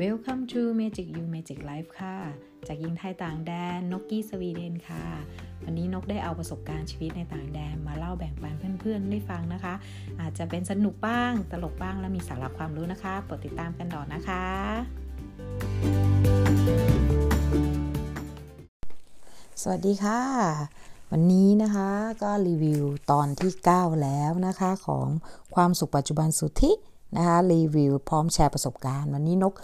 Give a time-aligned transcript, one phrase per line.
[0.00, 2.16] Welcome to Magic You Magic Life ค่ะ
[2.66, 5.04] จากยิงไทยต่างแดนนกกี้สวีเดนค่ะ
[5.64, 9.74] วันนี้นกได้เอาประสบการณ์ชีวิตในต่างแดนมาเล่าแบ่งปันเพื่อนๆได้ฟังนะคะ
[10.20, 14.44] อาจจะเป็นสนุกบ้าง ตลกบ้างและมีสาระความรู้นะคะโปรดติดตามกันต่อนะคะ
[19.62, 20.20] สวัสดีค่ะ
[21.12, 21.90] วันนี้นะคะ
[22.22, 25.06] ก็รีวิวตอนที่ 9 แล้วนะคะของ
[25.54, 26.72] ความสุขปัจจุบันสุทธิ
[27.16, 29.54] นะคะรีวิวพร้อมแชร์ประสบการณ์ วันนี้นก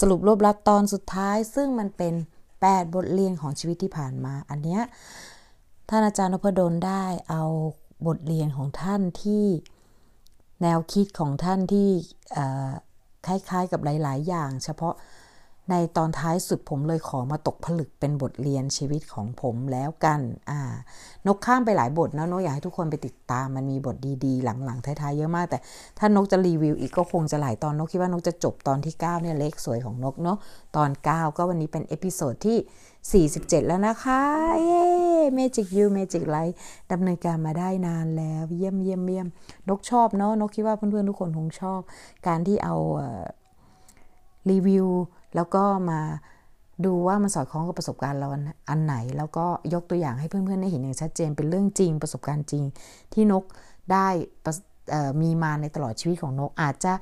[0.00, 2.14] สรุปรวบลัดตอนสุดท้าย ซึ่งมันเป็น
[2.54, 4.82] 8 บทเรียนของชีวิตที่ผ่านมา อันเนี้ย
[5.88, 7.44] ท่านอาจารย์นพดลได้เอา
[8.06, 9.44] บทเรียนของท่านที่
[10.62, 11.88] แนวคิดของท่านที่
[13.26, 14.94] คล้ายๆกับหลาย ๆ อย่าง เฉพาะ
[15.70, 20.20] ในตอนท้ายสุดผมเลยขอมาตกผลึกเป็นบทเรียนชีวิตของผมแล้วกัน
[20.50, 20.60] อ่า
[21.26, 25.58] นกข้ามไปหลายบทนะนกอยากให้ทุกคนไปติดตามมันมีบทดีๆ หลังๆท้ายๆเยอะมาก แต่
[25.98, 30.38] ถ้านกจะรีวิวอีกก็คงจะหลายตอนนกคิดว่านกจะจบตอนที่ 9 เนี่ยเลขสวยของนกเนาะ
[30.76, 34.22] ตอน 9 ก็วันนี้เป็น episode ที่ 47 แล้วนะคะ
[34.64, 34.84] เย้
[35.38, 36.56] Magic You Magic Life
[36.92, 39.26] ดำเนินการมาได้นานแล้วเยี่ยมเยี่ยมเยี่ยม
[39.68, 41.80] นกชอบเนาะนกคิดว่าเพื่อนๆทุกคนคงชอบ
[42.26, 42.76] การที่เอา
[44.50, 44.86] รีวิว
[45.34, 46.00] แล้วก็มา
[46.84, 48.28] ดูว่ามันสอดคล้องกับประสบการณ์เรา
[48.68, 52.64] อันไหน แล้วก็ยกตัวอย่างให้เพื่อนๆได้เห็นอย่างชัดเจนเป็นเรื่องจริงประสบการณ์จริง
[53.12, 53.44] ที่นก
[53.92, 54.08] ได้
[55.22, 56.92] มีมาในตลอดชีวิตของนกอาจจะ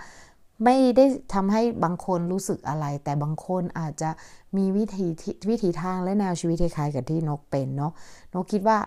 [0.65, 1.05] ไม่ได้
[1.35, 4.11] ทำให้บางคนรู้สึกอะไร แต่บางคนอาจจะ
[4.57, 5.07] มีวิธี
[5.51, 7.93] วิธีทางและแนวชีวิตคล้ายๆกับที่นกเป็นเนาะ
[8.35, 8.79] นกคิดว่า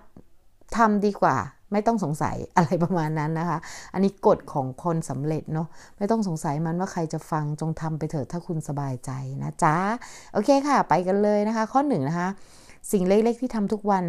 [0.78, 1.38] ทำดีกว่า
[1.72, 3.58] ไม่ต้องสงสัยอะไรประมาณนั้นนะคะ
[3.94, 9.12] อันนี้กฎของคนสำเร็จเนาะไม่ต้องสงสัยมันว่าใครจะฟังจงทำไปเถิดถ้าคุณสบายใจ
[9.44, 9.76] นะจ๊ะ
[10.34, 12.30] โอเคค่ะ ไปกันเลยนะคะ ข้อหนึ่งนะคะ
[12.92, 14.04] สิ่งเล็กๆที่ทำทุกวัน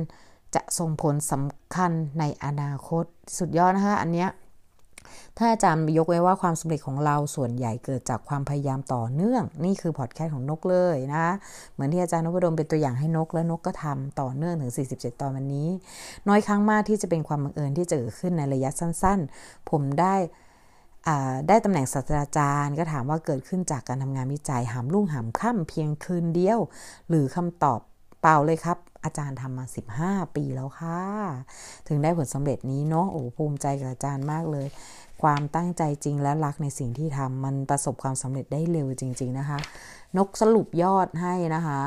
[0.55, 3.05] จะส่งผลสำคัญในอนาคต
[3.39, 4.29] สุดยอดนะคะ อันเนี้ย
[5.39, 11.27] ถ้าอาจารย์ยกไว้ว่าความสำเร็จของเราส่วนใหญ่เกิดจากความพยายามต่อเนื่อง นี่คือพอดแคสต์ของนกเลยนะ
[11.73, 15.69] เหมือนที่อาจารย์นพดลเป็นตัวอย่างให้นกและนกก็ทำต่อเนื่องถึง 47 ตอนวันนี้
[16.29, 20.15] น้อยครั้งมากที่จะเป็นความบังเอิญที่จะเกิดขึ้นในระยะสั้น ๆ ผมได้
[21.49, 26.61] ได้ตำแหน่งศาสตราจารย์ก็ถามว่าเกิดขึ้นจากการทำงานวิจัยหามรุ่งหามค่ำเพียงคืนเดียว
[27.09, 27.81] หรือคำตอบ
[28.21, 29.67] เปล่าเลยครับ อาจารย์ทำมา
[30.01, 31.01] 15 ปีแล้วค่ะ
[31.89, 34.67] ถึงได้ผลสำเร็จนี้เนาะโอ้ภูมิใจกับอาจารย์มากเลย
[35.23, 39.59] ความตั้งใจจริงและรักในสิ่งที่ทำมันประสบความสำเร็จได้เร็วจริง ๆ นะคะ
[40.17, 41.81] นกสรุปยอดให้นะคะ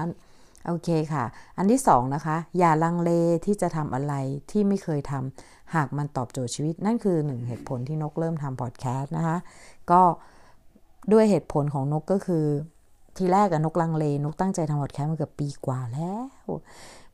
[0.68, 1.24] โอเคค่ะ
[1.58, 3.12] อันที่สองนะคะ อย่าลังเล
[3.46, 4.14] ที่จะทำอะไร
[4.52, 9.38] ที่ไม่เคยทำหากมันตอบโจทย์ชีวิต นั่นคือหนึ่งเหตุผลที่นกเริ่มทำพอดแคสต์นะคะ
[9.92, 10.02] ก็
[11.14, 12.46] ด้วยเหตุผลของนกก็คือ
[13.18, 16.12] ทีแรกอะนกลังเล นกตั้งใจทำพอดแคสต์มาเกือบปีกว่าแล้
[16.48, 16.50] ว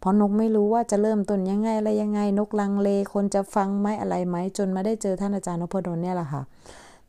[0.02, 6.42] เพราะนกไม่รู้ว่าจะเริ่มต้นยังไงอะไรยังไง นกลังเลคนจะฟังไหมอะไรไหมจนมาได้เจอท่านอาจารย์นพดลเนี่ยแหละค่ะ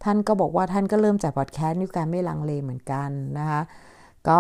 [0.05, 3.61] ท่านก็บอกว่าท่านก็เริ่มจากพอดแคสต์ด้วยการไม่ลังเลเหมือนกันนะคะ
[4.29, 4.39] ก็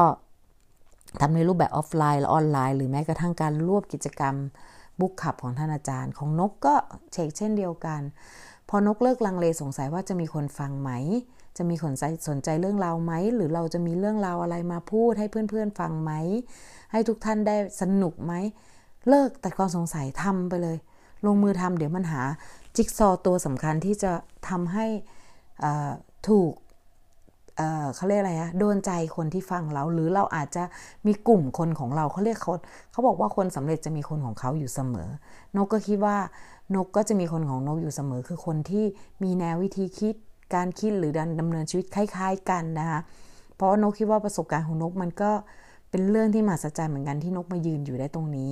[1.21, 4.35] ทำในรูปแบบออฟไลน์และออนไลน์ หรือแม้กระทั่งการรวบกิจกรรม
[5.01, 6.75] บุ๊กขับของท่านอาจารย์ของนกก็
[7.13, 8.01] เช็กเช่นเดียวกัน
[8.69, 10.91] พอนกเลิกลังเลสงสัยว่าจะมีคนฟังไหม
[11.57, 11.93] จะมีคน
[12.29, 16.13] สนใจเรื่องราวไหม หรือเราจะมีเรื่องราวอะไรมาพูดให้เพื่อนๆฟังไหม
[16.93, 18.35] ให้ทุกท่านได้สนุกไหม
[19.09, 20.77] เลิกแต่ความสงสัยทำไปเลย
[21.27, 22.23] ลงมือทำเดี๋ยวมันหา
[22.77, 24.13] จิ๊กซอตัวสำคัญที่จะ
[24.49, 24.87] ทำให้
[26.29, 26.53] ถูก
[27.57, 30.65] เเขาเรียกอะไรอะโดนใจคนที่ฟังเรา หรือเราอาจจะ
[31.07, 32.53] มีกลุ่มคนของเราเขาเรียกเขา
[32.93, 35.09] เขาบอกว่าคนสำเร็จจะมีคนของเขาอยู่เสมอ
[35.57, 36.17] นกก็คิดว่า
[36.75, 38.85] นกก็จะมีคนของนกอยู่เสมอ คือคนที่
[39.23, 40.15] มีแนววิธีคิด
[40.55, 43.01] การคิดหรือการดำเนินชีวิตคล้าย ๆ กันนะคะ
[43.57, 45.31] เพราะนกคิดว่าประสบการณ์ของนกมันก็
[45.95, 48.51] เป็นเรื่องที่มหัศจรรย์เหมือนกันที่นกมายืนอยู่ได้ตรงนี้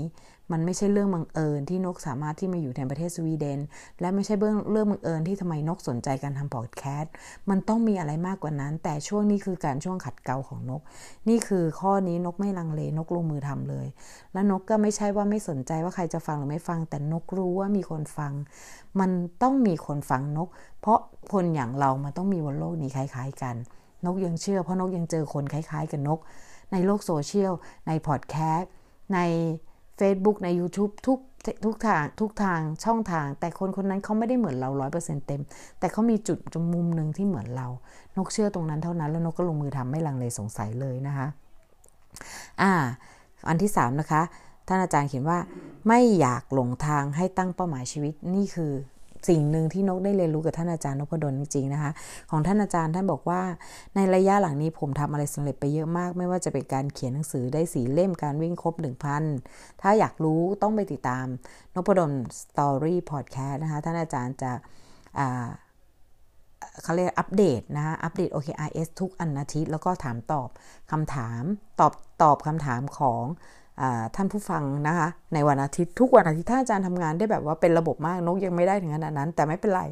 [0.52, 3.58] มันไม่ใช่เรื่องบังเอิญที่นกสามารถที่มาอยู่ในประเทศสวีเดน
[4.00, 7.12] และไม่ใช่เรื่องเรื่องบังเอิญที่ทำไมนกสนใจการทำพอดแคสต์
[7.50, 10.82] มันต้องมีอะไรมากกว่านั้น แต่ช่วงนี้คือการช่วงขัดเกลาของนก
[11.28, 13.86] นี่คือข้อนี้นกไม่ลังเลนกลงมือทำเลย
[14.32, 18.32] และนกก็ไม่ใช่ว่าไม่สนใจว่าใครจะฟังหรือไม่ฟัง แต่นกรู้ว่ามีคนฟัง
[19.00, 19.10] มัน
[19.42, 20.48] ต้องมีคนฟังนก
[20.80, 20.98] เพราะ
[21.32, 23.56] คนอย่างเรามันต้องมีบนโลกนี้คล้าย ๆ กัน
[24.04, 26.20] นกยังเชื่อเพราะนกยังเจอคนคล้าย ๆ กับนก
[26.72, 27.52] ในโลกโซเชียล
[27.86, 28.70] ในพอดแคสต์
[29.14, 29.18] ใน
[30.00, 31.18] Facebook ใน YouTube ทุก
[31.64, 35.42] ทุกทางทุกทางช่องทาง แต่คนคนนั้นเขาไม่ได้เหมือนเราร้อยเปอร์เซ็นต์เต็ม
[35.78, 37.68] แต่เขามีจุดจมุมหนึ่งที่เหมือนเรา
[38.16, 41.26] นกเชื่อตรงนั้นเท่านั้น แล้วนกก็ลงมือทำไม่ลังเลสงสัยเลยนะคะ
[42.62, 42.72] อ่า
[43.48, 44.22] อันที่ 3 นะคะ
[44.68, 45.38] ท่านอาจารย์เขียนว่า
[45.88, 48.72] ไม่อยากหลงทางให้ตั้งเป้าหมายชีวิตนี่คือ
[49.28, 51.90] สิ่งหนึ่งที่นกได้เรียนรู้กับท่านอาจารย์นพดลจริงๆนะคะ
[52.30, 53.42] ของท่านอาจารย์ท่านบอกว่า
[53.94, 58.74] ในระยะหลังนี้ผมทำอะไรสำเร็จไปเยอะมาก ไม่ว่าจะเป็นการเขียนหนังสือได้สีเล่มการวิ่งครบ
[59.28, 61.26] 1,000 ถ้าอยากรู้ต้องไปติดตาม
[61.74, 64.50] นพดล Story Podcast นะคะ ท่านอาจารย์จะ
[66.82, 70.48] เขาเรียกอัปเดตนะอัปเดต OKRs ทุกอันอาทิตย์แล้วก็ถามตอบ
[70.90, 71.42] คำถาม
[71.80, 73.24] ตอบตอบคำถามของ
[74.16, 79.82] ท่านผู้ฟังนะคะ ในวันอาทิตย์ทุกวันอาทิตย์ถ้าอาจารย์ทำงานได้แบบว่าเป็นระบบมากนกยังไม่ได้ถึงขนาดนั้น แต่ไม่เป็นไร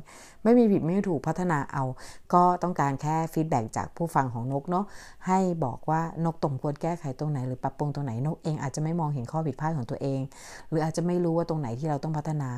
[0.44, 1.84] ไม่มีผิดไม่ถูกพัฒนาเอา
[2.34, 4.84] ก็ต้องการแค่ feedback จากผู้ฟังของนกเนาะ
[5.26, 10.20] ให้บอกว่านกตรงควรแก้ไขตรงไหนหรือปรับปรุงตรงไหนนกเองอาจจะไม่มองเห็นข้อผิดพลาดของตัวเอง
[10.68, 12.50] หรืออาจจะไม่รู้ว่าตรงไหนที่เราต้องพัฒนา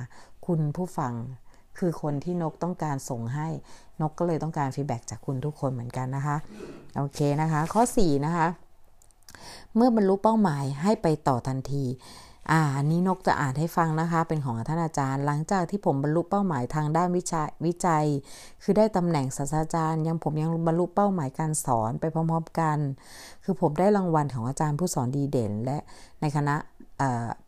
[0.47, 1.13] คุณผู้ฟัง
[1.79, 3.49] คือคนที่นกต้องการส่งให้
[4.01, 6.37] นกก็เลยต้องการฟีดแบ็จากคุณทุกคนเหมือนกันนะคะ
[6.97, 8.47] โอเคนะคะ ข้อ4นะคะ
[9.75, 11.87] เมื่อบรรลุเป้าหมายให้ไปต่อทันที
[12.51, 18.05] อ่าอันนี้นกจะอ่านให้ฟังนะคะ เป็นของท่านอาจารย์ หลังจากที่ผมบรรลุเป้าหมายทางด้านวิจัยวิจัย
[18.63, 22.79] คือได้ตำแหน่งศาสตราจารย์ยังผมยังบรรลุเป้าหมายการสอนไปพร้อมๆกัน
[23.45, 25.79] คือผมได้รางวัลของอาจารย์ผู้สอนดีเด่น และ
[26.21, 26.57] ในคณะ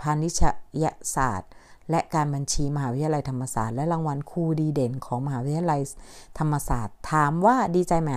[0.00, 0.40] พาณิช
[0.82, 0.84] ย
[1.16, 1.50] ศาสตร์
[1.90, 5.80] และการบัญชีมหาวิทยาลัยธรรมศาสตร์และรางวัลครูดีเด่น ของมหาวิทยาลัย
[6.38, 8.12] ธรรมศาสตร์ ถามว่าดีใจไหม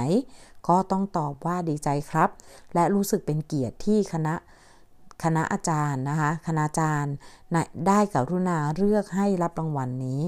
[0.67, 2.29] ก็ต้องตอบว่าดีใจครับ
[2.73, 4.35] และรู้สึกเป็นเกียรติที่คณะ
[5.23, 7.13] คณะอาจารย์นะคะคณาจารย์
[7.88, 10.21] ได้กรุณาเลือกให้รับรางวัลนนี้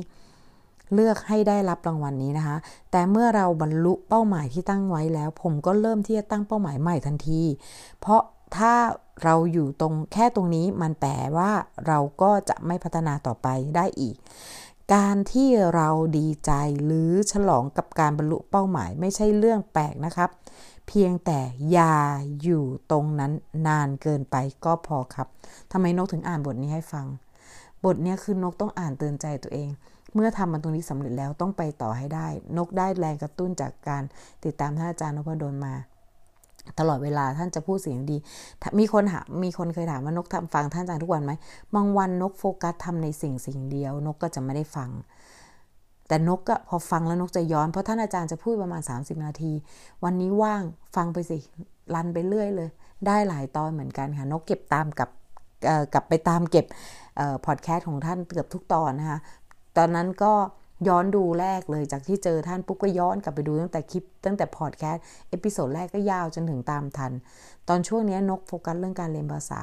[0.94, 2.58] เลือกให้ได้รับรางวัลนนี้นะคะ
[2.92, 7.42] แต่เมื่อเราบรรลุเป้าหมายที่ตั้งไว้แล้ว ผมก็เริ่มที่จะตั้งเป้าหมายใหม่ทันที
[8.00, 8.22] เพราะ
[8.58, 8.74] ถ้า
[9.24, 11.52] เราอยู่ตรงแค่ตรงนี้มันแปลว่า
[11.88, 14.16] เราก็จะไม่พัฒนาต่อไปได้อีก
[14.96, 16.52] การที่เราดีใจ
[16.86, 20.30] หรือฉลองกับการบรรลุเป้าหมายไม่ใช่เรื่องแปลกนะครับ
[20.88, 21.40] เพียงแต่
[21.72, 21.98] อย่า
[22.42, 23.32] อยู่ตรงนั้น
[23.68, 24.36] นานเกินไป
[24.66, 25.28] ก็พอครับ
[25.72, 27.06] ทำไมนกถึงอ่านบทนี้ให้ฟัง
[27.86, 29.70] บทนี้คือนกต้องอ่านเตือนใจตัวเอง
[30.14, 34.04] เมื่อทำมันตรงนี้สำเร็จแล้วต้องไปต่อให้ได้ นกได้แรงกระตุ้นจากการ
[34.44, 35.74] ติดตามท่านอาจารย์นพดลมา
[36.80, 38.18] ตลอดเวลาท่านจะพูดเสียงดี
[38.80, 41.32] มีคนถามมีคนเคยถามว่านกทำฟังท่านอาจารย์ทุกวันไหม
[41.76, 44.90] บางวันนกโฟกัสทำในสิ่งสิ่งเดียวนกก็จะไม่ได้ฟัง
[46.08, 49.52] แต่นกก็พอฟังแล้วนกจะย้อนเพราะท่านอาจารย์จะพูดประมาณ 30 นาที
[50.04, 50.64] วันนี้ว่าง
[50.96, 51.38] ฟังไปสิ
[51.94, 52.70] รันไปเรื่อยเลย
[53.08, 55.10] ได้หลายตอนเหมือนกันค่ะนกเก็บตามกับ
[55.94, 56.66] กลับไปตามเก็บ
[57.46, 59.20] พอดแคสต์ของท่านเกือบทุกตอนนะคะ
[59.78, 60.34] ตอนนั้นก็
[60.88, 67.12] ย้อนดูแรกเลยจากที่เจอท่านปุ๊บก็ย้อนกลับไปดูตั้งแต่คลิปตั้งแต่พอดแคสต์ episode แรกก็ยาวจนถึงตามทัน
[67.70, 69.62] ตอนช่วงนี้นกโฟกัสเรื่องการเรียนภาษา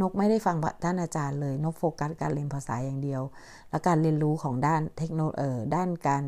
[0.00, 3.22] นกไม่ได้ฟังท่านอาจารย์เลยนกโฟกัสการเรียนภาษาอย่างเดียว
[3.70, 6.22] และการเรียนรู้ของด้านเทคโนโลยีด้านการ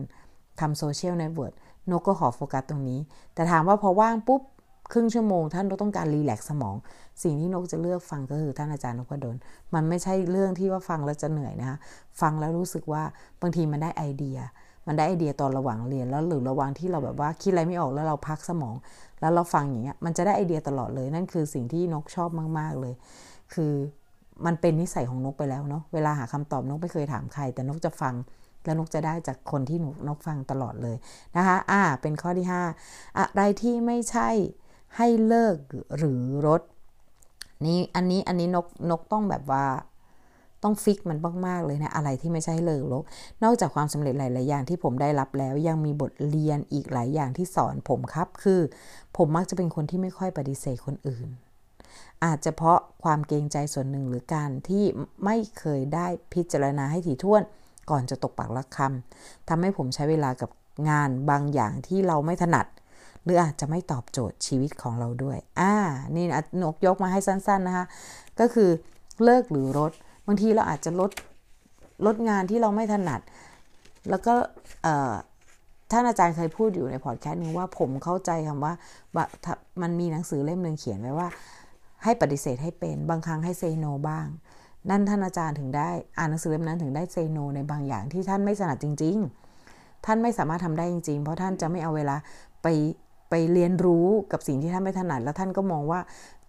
[0.60, 1.54] ทำโซเชียลเน็ตเวิร์ก
[1.90, 3.00] นกก็ขอโฟกัสตรงนี้
[3.34, 4.42] แต่ถามว่าพอว่างปุ๊บ
[4.92, 6.76] ครึ่งชั่วโมงท่านต้องการ relax สมอง
[7.22, 9.36] สิ่งที่นกจะเลือกฟังก็คือท่านอาจารย์นพดล
[9.74, 11.76] มันไม่ใช่เรื่องที่ว่าฟังแล้วจะเหนื่อยนะคะ
[12.20, 13.02] ฟังแล้วรู้สึกว่า
[13.40, 14.38] บางทีมันได้ไอเดีย
[14.86, 18.74] มันได้ไอเดียตอนระหว่างเรียนแล้วหรือระหว่างที่เราแบบว่าคิดอะไรไม่ออกแล้วเราพักสมอง
[19.20, 22.94] แล้วเราฟังอย่างเงี้ยมันจะได้ไอเดียตลอดเลยนั่นคือสิ่งที่นกชอบมาก ๆเลย
[23.54, 23.72] คือ
[24.46, 28.14] มันเป็นนิสัยของนกไปแล้วเนาะเวลาหาคำตอบนกไม่เคยถามใคร แต่นกจะฟัง
[28.64, 30.96] แล้วนกจะได้จากคนที่นกนกฟังตลอดเลย
[31.36, 34.28] นะคะอ่าเป็นข้อที่ 5 อะไรที่ไม่ใช่
[34.96, 35.56] ให้เลิก
[35.96, 36.62] หรือลด
[37.66, 39.64] นี่อันนี้อันนี้นกนกต้องแบบว่า
[40.62, 43.04] ต้องฟิกมันมากๆเลยนะ อะไรที่ไม่ใช่เลิกลบ
[43.44, 48.60] นอกจากความสำเร็จหลาย ๆ อย่างที่ผมได้รับแล้วยังมีบทเรียนอีกหลายอย่างที่สอนผมครับ คือ
[49.16, 51.28] ผมมักจะเป็นคนที่ไม่ค่อยปฏิเสธคนอื่น
[52.24, 54.84] อาจจะเพราะความเกรงใจส่วนหนึ่งหรือการที่
[55.24, 57.42] ไม่เคยได้พิจารณาให้ถี่ถ้วน
[57.90, 60.50] ก่อนจะตกปากรักคำทำให้ผมใช้เวลากับ
[60.90, 62.66] งานบางอย่างที่เราไม่ถนัด
[63.24, 65.74] หรืออาจจะไม่ตอบโจทย์ชีวิตของเราด้วย อ่า
[66.16, 66.26] นี่
[66.62, 67.86] นกยกมาให้สั้น ๆนะคะ
[68.40, 68.70] ก็คือ
[69.24, 69.92] เลิกหรือลด
[70.26, 71.10] บางทีเราอาจจะลด
[72.06, 73.20] ลดงานที่เราไม่ถนัด
[74.10, 74.34] แล้วก็
[75.90, 78.72] ท่านอาจารย์เคยพูดอยู่ในพอดแคสต์นึงว่าผมเข้าใจคำว่า
[79.14, 79.24] ว่า
[79.82, 81.28] มันมีหนังสือเล่มหนึ่งเขียนไว้ว่า
[82.04, 84.26] ให้ปฏิเสธให้เป็นบางครั้งให้เซโนบ้าง
[84.90, 89.16] นั่นท่านอาจารย์ถึงได้อ่านหนังสือเล่มนั้นถึงได้เซโนในบางอย่างที่ท่านไม่ถนัดจริง
[89.62, 92.16] ๆ ท่านไม่สามารถทำได้จริง ๆ เพราะท่านจะไม่เอาเวลา
[92.62, 92.66] ไป
[93.36, 96.00] ไปเรียนรู้กับสิ่งที่ท่านไม่ถนัด แล้วท่านก็มองว่า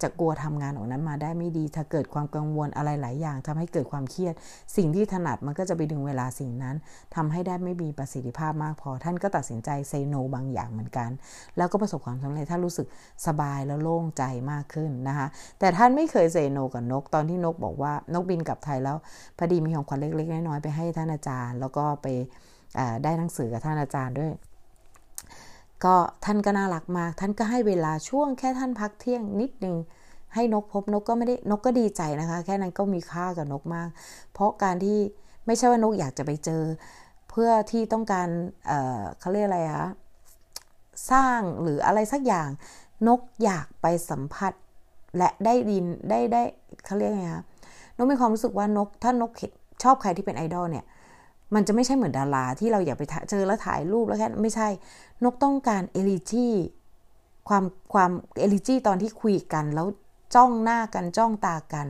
[0.02, 4.34] จะกลัวทำงานของนั้นมาได้ไม่ดี ถ้าเกิดความกังวลอะไรหลายอย่างทำให้เกิดความเครียด
[4.76, 6.76] สิ่งที่ถนัดมันก็จะไปดึงเวลาสิ่งนั้น
[7.14, 11.10] ทำให้ได้ไม่มีประสิทธิภาพมากพอ ท่านก็ตัดสินใจเซโนบางอย่างเหมือนกัน
[11.56, 12.86] แล้วก็ประสบความสำเร็จท่านรู้สึก
[13.26, 15.26] สบายแล้วโล่งใจมากขึ้นนะคะ
[15.58, 18.96] แต่ท่านไม่เคยเซโนกับนกตอนที่นกบอกว่านกบินกลับไทยแล้ว
[19.38, 22.06] พอดีมีของขวัญเล็กๆน้อยๆไปให้ท่านอาจารย์ แล้วก็ไป
[23.04, 24.32] ได้หนังสือกับท่านอาจารย์ด้วย
[25.84, 29.76] ก็ท่านก็น่ารักมาก ท่านก็ให้เวลาช่วงแค่ท่านพักเที่ยงนิดนึง
[30.34, 33.88] ให้นกพบนกก็ไม่ได้นกก็ดีใจนะคะ แค่นั้นก็มีค่ากับนกมาก
[34.32, 34.98] เพราะการที่
[35.46, 36.62] ไม่ใช่ว่านกอยากจะไปเจอ
[37.30, 38.28] เพื่อที่ต้องการ
[38.66, 39.90] เเขาเรียกอะไรคะ
[41.10, 42.48] สร้างหรืออะไรสักอย่าง
[43.08, 44.52] นกอยากไปสัมผัส
[45.16, 46.42] และได้ดินได้ได้
[46.84, 47.44] เขาเรียกไงคะ
[47.96, 49.30] นกมีความรู้สึกว่านกถ้านก
[49.82, 50.84] ชอบใครที่เป็นไอดอลเนี่ย
[51.54, 54.68] มันจะไม่ใช่เหมือนดาราที่เราอยากไปเจอแล้วถ่ายรูปแล้วแค่ไม่ใช่
[55.24, 56.48] นกต้องการเอลิจี
[57.48, 58.10] ความความ
[58.40, 59.86] เอลิจีตอนที่คุยกัน แล้ว
[60.34, 61.86] จ้องหน้ากันจ้องตากัน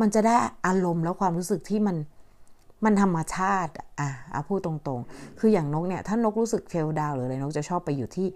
[0.00, 1.96] มันจะได้อารมณ์แล้วความรู้สึกที่มัน
[2.84, 8.28] มันธรรมชาติอะเอาพูดตรงๆ คืออย่างนกเนี่ย ถ้านกรู้สึกเฟลดาวหรืออะไรนกจะชอบไปอยู่ที่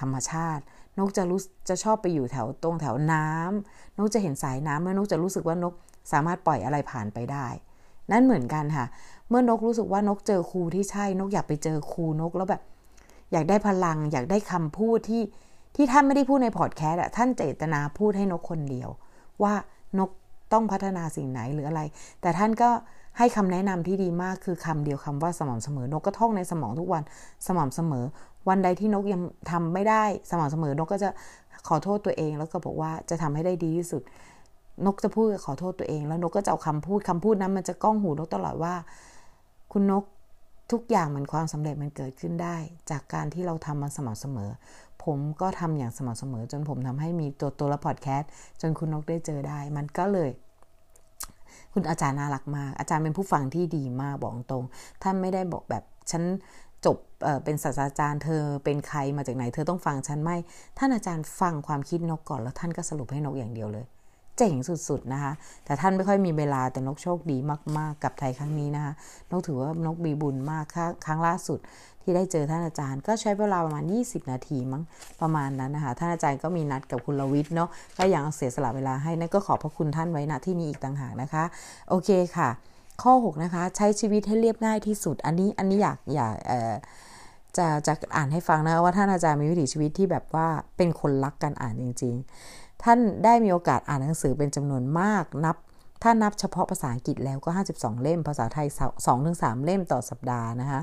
[0.00, 0.62] ธรรมชาติ
[0.98, 5.74] นกจะรู้จะชอบไปอยู่แถวตรงแถวน้ำนกจะเห็นสายน้ำแล้วนกจะรู้สึกว่านก
[6.12, 7.46] สามารถปล่อยอะไรผ่านไปได้
[8.12, 8.86] นั่นเหมือนกันค่ะ
[9.28, 12.62] เมื่อนกรู้สึกว่านกเจอครูที่ใช่ นกอยากไปเจอครูนกแล้วแบบ
[13.32, 15.22] อยากได้พลัง อยากได้คำพูดที่
[15.76, 18.88] ที่ท่านไม่ได้พูดในพอดแคสต์อะท่านเจตนาพูดให้นกคนเดียว
[19.42, 19.54] ว่า
[19.98, 20.10] นก
[20.52, 21.82] ต้องพัฒนาสิ่งไหนหรืออะไร
[22.20, 22.70] แต่ท่านก็
[23.18, 27.02] ให้คำแนะนำที่ดีมากคือคำเดียวคำว่าสม่ำเสมอนกก็ท่องในสมองทุกวัน
[27.46, 28.04] สม่ำเสมอ
[28.48, 31.08] วันใดที่นกยังทำไม่ได้สม่ำเสมอนกก็จะ
[31.68, 34.02] ขอโทษตัวเอง แล้วก็บอกว่าจะทำให้ได้ดีที่สุด
[34.86, 38.74] นกจะพูดขอโทษตัวเอง แล้วนกก็จะเอาคำพูดคำพูดนั้นมันจะก้องหูนกตลอดว่า
[39.72, 40.04] คุณนก
[40.72, 42.56] ทุกอย่างมันความสำเร็จมันเกิดขึ้นได้
[42.90, 44.50] จากการที่เราทำมันสม่ำเสมอ
[45.04, 48.30] ผมก็ทำอย่างสม่ำเสมอ จนผมทำให้มีตัวตัวละพอดแคสต์
[48.60, 50.30] จนคุณนกได้เจอได้ มันก็เลย
[51.72, 54.64] คุณอาจารย์น่ารักมาก อาจารย์เป็นผู้ฟังที่ดีมากบอกตรง
[55.02, 56.22] ท่านไม่ได้บอกแบบฉัน
[56.86, 60.36] จบเเป็นศาสตราจารย์เธอเป็นใครมาจากไหน เธอต้องฟังฉันไม่
[60.78, 63.86] ท่านอาจารย์ฟังความคิดนกก่อนแล้วท่านก็สรุปให้นกอย่างเดียวเลย
[64.38, 64.54] เจ๋ง
[64.88, 65.32] สุดๆนะคะ
[65.64, 67.38] แต่ท่านไม่ค่อยมีเวลาแต่นกโชคดี
[67.78, 68.92] มากๆ กับไทยครั้งนี้นะคะ
[69.30, 70.64] นกถือว่านกมีบุญมาก
[71.06, 71.60] ครั้งล่าสุด
[72.02, 74.82] ที่ได้เจอท่านอาจารย์ ก็ใช้เวลาประมาณ 20 นาทีมั้ง
[75.20, 81.44] ประมาณนั้นนะคะ ท่านอาจารย์ก็มีนัดกับคุณลวิทย์เนาะก็ยังเสียสละเวลาให้นั่นก็ขอบพระคุณท่านไว้ณที่นี้อีกต่างหากนะคะ
[81.88, 82.48] โอเคค่ะ
[83.02, 86.74] ข้อ 6 นะคะ ใช้ชีวิตให้เรียบง่ายที่สุด อันนี้อันนี้อยากอยากเอ่อ
[87.56, 95.56] จะจะอ่านให้ฟังนะว่าท่านอาจารย์มีวิถีชีวิตที่แบบว่าเป็นคนรักการอ่านจริง ๆ ท่านได้มีโอกาสอ่านหนังสือเป็นจำนวนมากนับ
[96.02, 98.68] ถ้านับเฉพาะภาษาอังกฤษแล้วก็ 52 เล่ม ภาษาไทย
[99.16, 100.80] 2-3 เล่มต่อสัปดาห์นะคะ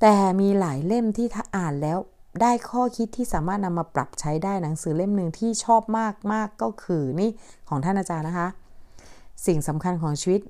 [0.00, 1.98] แต่มีหลายเล่มที่ถ้าอ่านแล้ว
[2.42, 7.30] ได้ข้อคิดที่สามารถนำมาปรับใช้ได้หนังสือเล่มหนึ่งที่ชอบมากมากก็คือนี่
[7.68, 8.48] ของท่านอาจารย์นะคะ
[9.46, 10.40] สิ่งสำคัญของชีวิต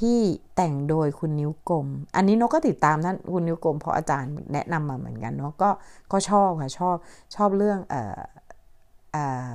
[0.00, 0.18] ที่
[0.56, 5.70] แต่งโดยคุณนิ้วกลม อันนี้นกก็ติดตามท่านคุณนิ้วกลมเพราะอาจารย์แนะนำมาเหมือนกันเนาะก็
[6.12, 6.96] ก็ชอบค่ะชอบ
[7.34, 8.20] ชอบเรื่องเอ่อ
[9.12, 9.52] เอ่อ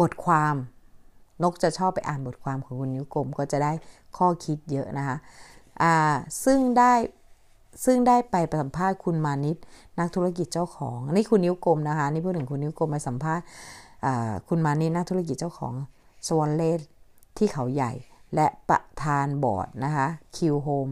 [0.00, 0.54] บทความ
[1.42, 3.72] นกจะชอบไปอ่านบทความของคุณนิ้วกลมก็จะได้
[4.16, 5.16] ข้อคิดเยอะนะคะ
[6.44, 6.92] ซึ่งได้
[7.84, 9.56] ซึ่งได้ไปสัมภาษณ์คุณมานิต
[9.98, 13.44] นักธุรกิจเจ้าของนนี้คุณนิ้วกลมนะคะนี่พูดถึงคุณนิ้วกลมไปสัมภาษณ์
[14.48, 15.74] คุณมานิตนักธุรกิจเจ้าของ
[16.26, 16.80] Swan Lake
[17.38, 17.92] ที่เขาใหญ่
[18.34, 20.88] และประธานบอร์ดนะคะ Q Home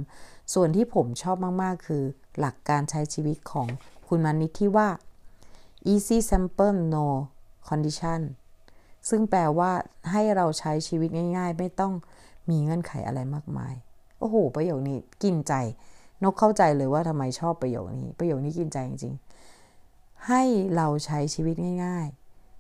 [0.55, 2.03] ส่วนที่ผมชอบมาก ๆ คือ
[2.39, 3.67] หลักการใช้ชีวิตของ
[4.09, 4.89] คุณมานิตที่ว่า
[5.93, 7.07] easy simple no
[7.69, 8.21] condition
[9.11, 9.71] ซึ่งแปลว่า
[10.11, 11.93] ให้เราใช้ชีวิตง่าย ๆ ไม่ต้อง
[12.51, 13.75] มีเงื่อนไขอะไรมากมาย
[14.19, 15.53] โอ้โห ประโยคนี้กินใจ
[16.25, 20.43] นกเข้าใจเลยว่าทำไมชอบประโยคนี้ ประโยคนี้กินใจจริงๆ ให้
[20.77, 22.07] เราใช้ชีวิตง่าย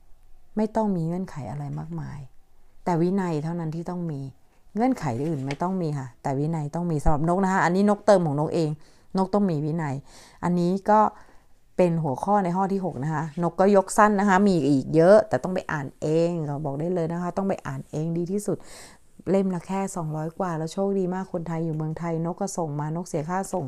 [0.00, 2.19] ๆ ไม่ต้องมีเงื่อนไขอะไรมากมาย
[2.85, 4.21] แต่วินัยเท่านั้นที่ต้องมี
[4.75, 8.71] เงื่อนไขอื่นไม่ต้องมีค่ะ แต่วินัยต้องมีสำหรับนกนะคะ อันนี้นกเติมของนกเอง
[9.16, 9.95] นกต้องมีวินัย
[10.45, 11.00] อันนี้ก็
[11.82, 18.56] เป็นหัวข้อในข้อที่ 6 นะคะ นกก็ยกสั้นนะคะ มีอีกเยอะ แต่ต้องไปอ่านเองเราบอกได้เลยนะคะ ต้องไปอ่านเองดีที่สุด
[19.30, 23.64] เล่มละแค่ 200 กว่า แล้วโชคดีมากคนไทยอยู่เมืองไทย นกก็ส่งมานกเสียค่าส่ง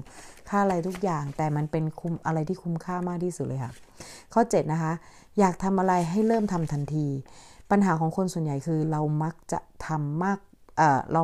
[0.49, 3.73] ค่าอะไรทุกอย่าง แต่มันเป็นคุ้มอะไรที่คุ้มค่ามากที่สุดเลยค่ะ
[4.33, 4.92] ข้อ 7 นะคะ
[5.38, 7.07] อยากทำอะไรให้เริ่มทำทันที
[7.71, 10.38] ปัญหาของคนส่วนใหญ่คือเรามักจะทำมาก
[10.76, 11.23] เออเรา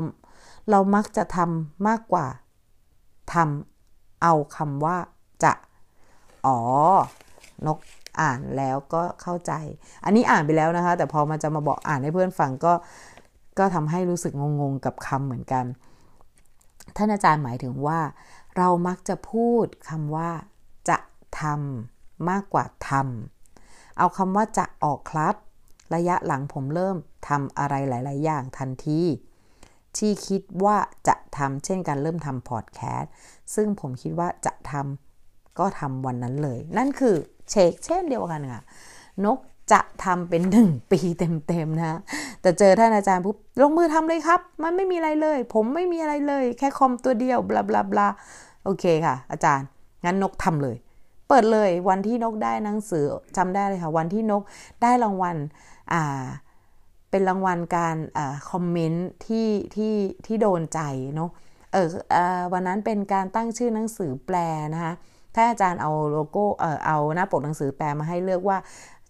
[0.70, 2.26] เรามักจะทำมากกว่า
[3.34, 4.96] ทำเอาคำว่า
[5.44, 5.52] จะ
[6.46, 6.58] อ๋อ
[7.66, 7.78] นก
[8.20, 9.52] อ่านแล้วก็เข้าใจ
[10.04, 12.72] อันนี้อ่านไปแล้วนะคะ แต่พอมาจะมาบอกอ่านให้เพื่อนฟังก็
[13.58, 15.64] ก็ทำให้รู้สึกงงๆกับคำเหมือนกัน
[16.96, 18.00] ท่านอาจารย์หมายถึงว่า
[18.56, 20.30] เรามักจะพูดคำว่า
[20.88, 20.98] จะ
[21.40, 25.34] ทำมากกว่าทำเอาคำว่าจะออกครับ
[25.94, 26.96] ระยะหลังผมเริ่ม
[27.28, 29.00] ทำอะไรหลาย ๆ อย่างทันที
[29.96, 30.76] ที่คิดว่า
[31.08, 33.12] จะทำเช่นการเริ่มทำพอดแคสต์
[33.54, 35.07] ซึ่งผมคิดว่าจะทำ
[35.58, 37.14] ก็ทำวันนั้นเลย นั่นคือ
[37.50, 38.62] เชคเช่นเดียวกันค่ะ
[39.24, 39.38] นก
[39.72, 42.00] จะทำเป็นหนึ่งปีเต็มๆนะ
[42.40, 48.08] แต่เจอท่านอาจารย์ปุ๊บลงมือทำเลยครับ มันไม่มีอะไรเลย ผมไม่มีอะไรเลย แค่คอมตัวเดียวบลาบลาบลา
[48.64, 49.66] โอเคค่ะ อาจารย์
[50.04, 50.76] งั้นนกทำเลย
[51.28, 53.04] เปิดเลยวันที่นกได้หนังสือ
[53.36, 54.42] จำได้เลยค่ะ วันที่นก
[54.82, 55.36] ได้รางวัล
[55.92, 56.24] อ่า
[57.10, 59.94] เป็นรางวัลการอ่าคอมเมนต์ที่ที่
[60.26, 60.80] ที่โดนใจ
[61.14, 61.30] เนาะ
[61.72, 61.88] เออ
[62.52, 64.36] วันนั้นเป็นการตั้งชื่อหนังสือแปล
[64.74, 64.92] นะคะ
[65.38, 68.58] ถ้าอาจารย์เอาโลโก้เออเอาหน้าปกหนังสือแปลมาให้เลือกว่า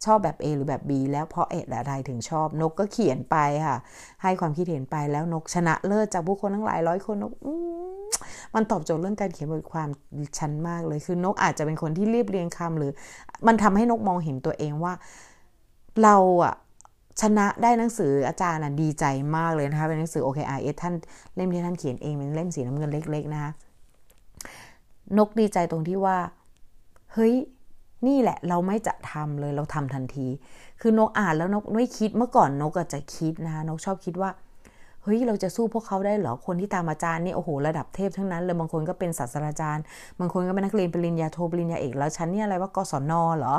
[0.05, 3.77] ชอบแบบ A หรือแบบ B แล้วเพราะเอ็ดอะไรถึงชอบ นกก็เขียนไปค่ะ
[4.23, 7.33] ให้ความคิดเห็นไปแล้วนกชนะเลิศจากผู้คนทั้งหลายร้อยคนนก
[8.55, 9.89] มันตอบโจทย์เรื่องการเขียนบทความ
[10.39, 12.93] ชั้นมากเลยคือนกอาจจะเป็นคนที่เรียบเรียงคำหรือ
[13.47, 14.93] มันทำให้นกมองเห็นตัวเองว่า
[16.03, 16.55] เราอะ
[17.21, 19.05] ชนะได้หนังสืออาจารย์ดีใจ
[19.37, 20.95] มากเลยนะคะเป็นหนังสือ OKRS ท่าน
[21.35, 23.53] เล่มที่ท่านเขียนเองเป็นเล่มสีน้ำเงินเล็ก ๆ นะคะ
[25.19, 26.19] นกดีใจตรงที่ว่า
[27.13, 27.35] เฮ้ย
[28.07, 30.27] นี่แหละ เราไม่จะทำเลยเราทำทันที
[30.81, 34.31] คือนกอ่านแล้วนกไม่คิดเมื่อก่อนนกก็จะคิดนะคะนกชอบคิดว่า
[35.03, 39.85] เฮ้ย เราจะสู้พวกเขาได้เหรอ คนที่ตามอาจารย์นี่โอ้โหระดับเทพทั้งนั้นเลยบางคนก็เป็นศาสตราจารย์
[40.21, 43.55] บางคนก็เป็นนักเรียนปริญญาโทปริญญาเอกแล้วฉันเนี่ยอะไรว่ากศนเหรอ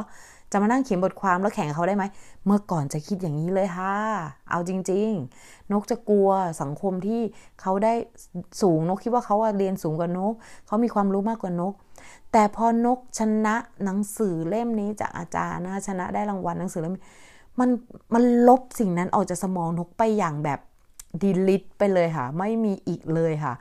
[0.52, 2.04] จะมานั่งเขียนบทความแล้วแข่งเขาได้ไหม
[2.46, 3.96] เมื่อก่อนจะคิดอย่างนี้เลยค่ะ
[4.50, 5.10] เอาจริง
[5.42, 6.30] ๆ นกจะกลัว
[6.62, 7.22] สังคมที่
[7.62, 7.94] เขาได้
[8.62, 10.34] สูงนกคิดว่าเขาเรียนสูงกว่านก
[10.68, 11.74] เขามีความรู้มากกว่านก
[12.32, 16.96] แต่พอนกชนะหนังสือเล่มนี้จากอาจารย์นะชนะได้รางวัลหนังสือเล่ม
[17.60, 17.70] มัน
[18.14, 20.60] มันลบสิ่งนั้นออกจากสมองนกไปอย่างแบบ
[21.22, 23.54] ดีลิทไปเลยค่ะ ไม่มีอีกเลยค่ะ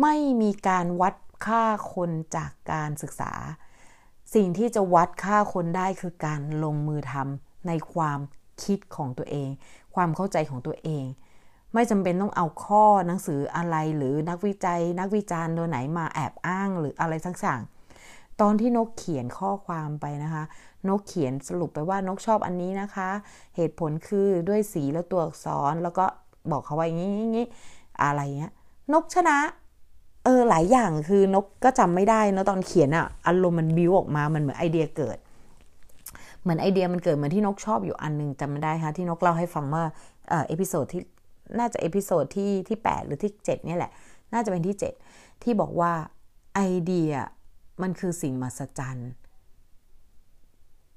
[0.00, 1.14] ไม่มีการวัด
[1.46, 3.32] ค่าคนจากการศึกษา
[4.34, 8.20] สิ่งที่จะวัดค่าคนได้คือการลงมือทำในความ
[8.62, 9.48] คิดของตัวเอง
[9.94, 11.04] ความเข้าใจของตัวเอง
[11.74, 17.60] ไม่จำเป็นต้องเอาข้อหนังสืออะไรหรือนักวิจัย นักวิจารณ์ตัวไหนมาแอบอ้างหรืออะไรทั้งสั่ง
[18.40, 20.44] ตอนที่นกเขียนข้อความไปนะคะ
[20.88, 23.10] นกเขียนสรุปไปว่านกชอบอันนี้นะคะ
[23.56, 26.04] เหตุผลคือด้วยสีและตัวอักษรแล้วก็
[26.50, 27.46] บอกเขาไว้อย่างนี้
[28.02, 28.52] อะไรเงี้ย
[28.92, 29.38] นกชนะ
[30.24, 35.18] เออหลายอย่างคือนกก็จำไม่ได้นะตอนเขียนอะอารมณ์มันบิวออกมามันเหมือนไอเดียเกิด
[36.42, 39.84] เหมือนไอเดียมันเกิดเหมือนที่นกชอบอยู่อันนึงจำไม่ได้ค่ะที่นกเล่าให้ฟังว่า
[40.28, 41.02] เออ episode ที่
[41.58, 43.92] น่าจะ episode ที่ที่ 8 หรือที่ 7 เนี่ยแหละ
[44.32, 44.76] น่าจะเป็นที่
[45.10, 45.92] 7 ที่บอกว่า
[46.54, 47.12] ไอเดีย
[47.82, 49.10] มันคือสิ่งมหัศจรรย์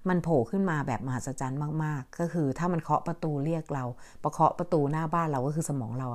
[0.10, 3.86] มันโผล่ขึ้นมาแบบมหัศจรรย์มากๆ ก็คือถ้ามันเคาะประตูเรียกเรา
[4.24, 6.08] ประเคาะประตูหน้าบ้านเราก็คือสมองเรา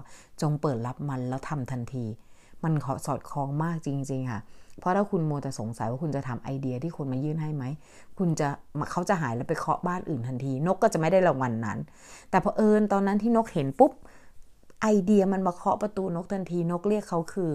[0.42, 2.04] จงเปิดรับมันแล้วทำทันที
[2.64, 4.40] มันขอสอดคล้องมากจริง ๆ ค่ะ
[4.78, 7.64] เพราะถ้าคุณโมแต่สงสัยว่าคุณจะทำไอเดียที่คนมายื่นให้ไหม
[8.18, 8.48] คุณจะ
[8.90, 11.78] เขาจะหายแล้วไปเคาะบ้านอื่นทันที นกก็จะไม่ได้รางวัลนนั้น
[12.30, 13.92] แต่พอเอิญตอนนั้นที่นกเห็นปุ๊บ
[14.82, 17.50] ไอเดียมันมาเคาะประตูนกทันทีนกเรียกเขาคือ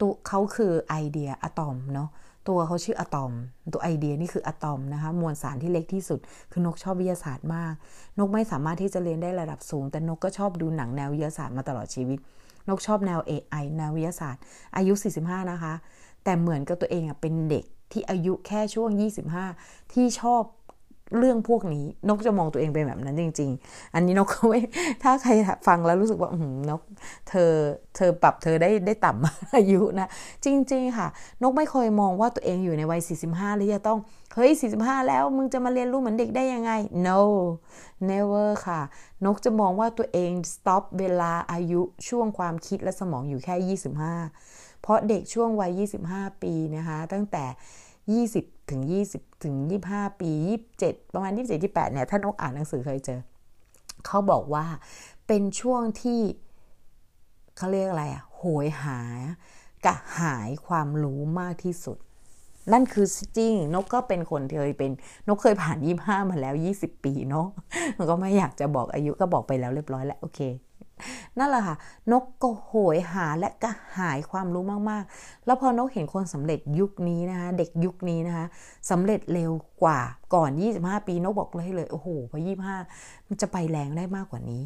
[0.00, 2.08] ตัวเขาคือไอเดียอะตอมเนาะ
[2.48, 3.32] ตัวเขาชื่ออะตอม
[3.72, 6.20] ตัวไอเดียนี่คืออะตอมนะคะมวลสารที่เล็กที่สุด
[6.52, 7.74] คือนกชอบวิทยาศาสตร์มาก
[8.18, 12.18] นกไม่สามารถที่จะเรียนได้ระดับสูง แต่นกก็ชอบดูหนังแนววิทยาศาสตร์มาตลอดชีวิต
[12.68, 14.42] นกชอบแนว AI แนววิทยาศาสตร์
[14.76, 15.74] อายุ 45 นะคะ
[16.24, 18.90] แต่เหมือนกับตัวเองเป็นเด็กที่อายุแค่ช่วง
[19.40, 20.42] 25 ที่ชอบ
[21.18, 24.60] เรื่องพวกนี้นกจะมองตัวเองเป็นแบบนั้นจริง ๆ อันนี้นกเขาไม่
[25.02, 25.30] ถ้าใคร
[25.66, 26.38] ฟังแล้วรู้สึกว่าอื
[26.70, 26.80] นก
[27.28, 27.52] เธอ
[27.96, 30.08] เธอปรับเธอได้ได้ต่ำอายุนะ
[30.44, 31.08] จริง ๆ ค่ะ
[31.42, 33.98] นกไม่เคยมองว่าตัวเองอยู่ในวัย 45หรือจะต้อง
[34.34, 36.72] เฮ้ย 45 แล้วมึงจะมาเรียนรู้เหมือนเด็กได้ยังไง
[37.06, 37.20] no
[38.10, 38.80] never ค่ะ
[39.24, 43.78] นกจะมองว่าตัวเอง stop เวลาอายุช่วงความคิดและสมองอยู่แค่
[44.32, 47.44] 25 เพราะเด็กช่วงวัย 25 ปีนะคะ ตั้งแต่
[48.26, 49.54] 20 ถึง 20 ถึง
[49.88, 50.30] 25 ปี
[50.72, 53.20] 27 ประมาณ 27 28เนี่ยท่านนกอ่านหนังสือเคยเจอ
[54.06, 54.66] เขาบอกว่า
[55.26, 56.20] เป็นช่วงที่
[57.56, 59.00] เขาเรียกอะไรอะโหยหา
[59.86, 61.98] กระหายความรู้มากที่สุด
[62.72, 64.90] นั่นคือจริง นกก็เป็นคนเคยเป็น
[65.28, 67.46] นกเคยผ่านยี่ห้ามาแล้ว 20 ปีเนาะ
[67.96, 70.40] นก็ไม่อยากจะบอกอายุก็บอกไปแล้วเรียบร้อยแล้วโอเค
[71.38, 71.76] นั่นแหละค่ะ
[72.12, 78.46] นกก็โหยหาและกระหายความรู้มากๆ แล้วพอนกเห็นคนสำเร็จยุคนี้นะคะเด็กยุคนี้นะคะ
[78.90, 80.00] สำเร็จเร็วกว่า
[80.34, 82.38] ก่อน 25 ปีนกบอกเลยเลยโอ้โหพอ
[82.84, 84.62] 25 มันจะไปแรงได้มากกว่านี้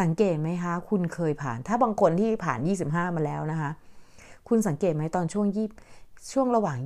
[0.00, 3.70] สังเกตไหมคะ คุณเคยผ่าน ถ้าบางคนที่ผ่าน 25 มาแล้วนะคะ
[4.48, 5.68] คุณสังเกตไหมตอนช่วงยี่
[6.32, 6.78] ช่วงระหว่าง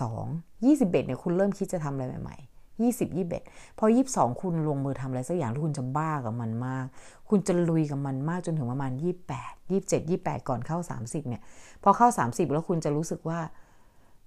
[0.00, 2.49] 22 21เนี่ยคุณเริ่มคิดจะทำอะไรใหม่ๆ
[2.82, 3.42] ยี่สิบยี่สิบเอ็ด
[3.78, 6.86] พอยี่สิบสองคุณลงมือทำอะไรสักอย่างแล้วคุณจะบ้ากับมันมาก
[7.30, 11.42] คุณจะลุยกับมันมากจนถึงประมาณยี่แปดยี่เจ็ดยี่แปดก่อนเข้าสามสิบเนี่ย
[11.82, 13.38] พอเข้าสามสิบแล้วคุณจะรู้สึกว่า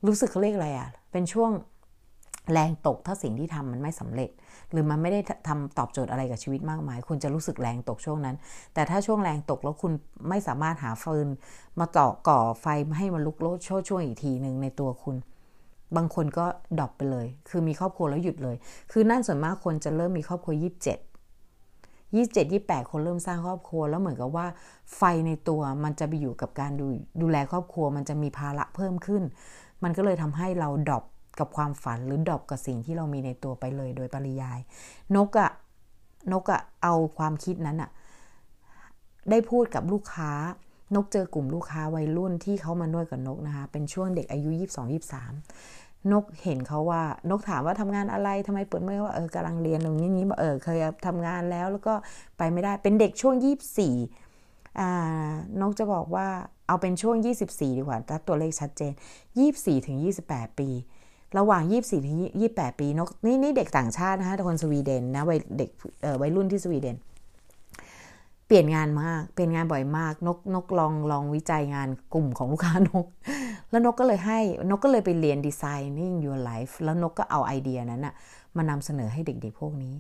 [0.07, 1.51] รู้สึกเขาเรียกอะไรอะ เป็นช่วง
[2.53, 4.29] แรงตกถ้าสิ่งที่ทำมันไม่สำเร็จ
[4.71, 8.35] หรือมันไม่ได้ทำตอบโจทย์อะไรกับชีวิตมากมาย คุณจะรู้สึกแรงตกช่วงนั้น
[8.73, 9.91] แต่ถ้าช่วงแรงตกแล้วคุณ
[10.29, 11.27] ไม่สามารถหาฟืน
[11.79, 12.65] มาต่อก่อไฟ
[12.97, 15.15] ให้มันลุกโลดช่วยอีกทีหนึ่งในตัวคุณ
[15.97, 16.45] บางคนก็
[16.79, 18.55] drop ไปเลย คือมีครอบครัวแล้วหยุดเลย
[18.91, 20.99] คือนั่นส่วนมากคนจะเริ่มมีครอบครัวยี่สิบเจ็ด
[22.15, 24.45] ยี่เจ็ดยี่แปดคนเริ่มสร้างครอบครัว แล้วเหมือนกับว่า
[24.95, 26.85] ไฟในตัวมันจะไปอยู่กับการดู
[27.21, 29.23] ดูแลครอบครัว มันจะมีภาระเพิ่มขึ้น
[29.83, 31.03] มันก็เลยทำให้เรา drop
[31.39, 34.59] กับความฝันหรือ drop กับสิ่งที่เรามีในตัวไปเลยโดยปริยาย
[35.15, 35.51] นกอะ
[36.33, 37.89] นกอะเอาความคิดนั้นอะ
[39.29, 40.31] ได้พูดกับลูกค้า
[40.95, 51.93] นกเจอกลุ่มลูกค้าวัยรุ่นที่เขามานวดกับนกนะคะ เป็นช่วงเด็กอายุ 22 23 นกเห็นเขาว่า นกถามว่าทำงานอะไรทำไมเปิดไม่ว่าเออกำลังเรียนตรงนี้นี้เออเคยทำงานแล้วแล้วก็
[52.37, 53.95] ไปไม่ได้เป็นเด็กช่วงยี่สี่
[55.61, 56.27] นกจะบอกว่า
[56.67, 57.15] เอาเป็นช่วง
[57.47, 58.91] 24 ดีกว่าถ้าตัวเลขชัดเจน
[59.39, 60.69] 24 ถึง 28 ปี
[61.37, 62.17] ระหว่าง 24 ถึง
[62.49, 65.69] 28 ปีนกนี่นี่เด็กต่างชาตินะคะคนสวีเดนนะวัยเด็ก
[66.21, 66.97] วัยรุ่นที่สวีเดน
[68.47, 73.05] เปลี่ยนงานมาก เปลี่ยนงานบ่อยมาก นกนกลองลองวิจัยงานกลุ่มของลูกค้านก
[73.73, 78.13] แล้วนกก็เลยให้นกก็เลยไปเรียน Designing Your Life แล้วนกก็เอาไอเดียนั้นอะ
[78.57, 79.95] มานำเสนอให้เด็กๆพวกนี้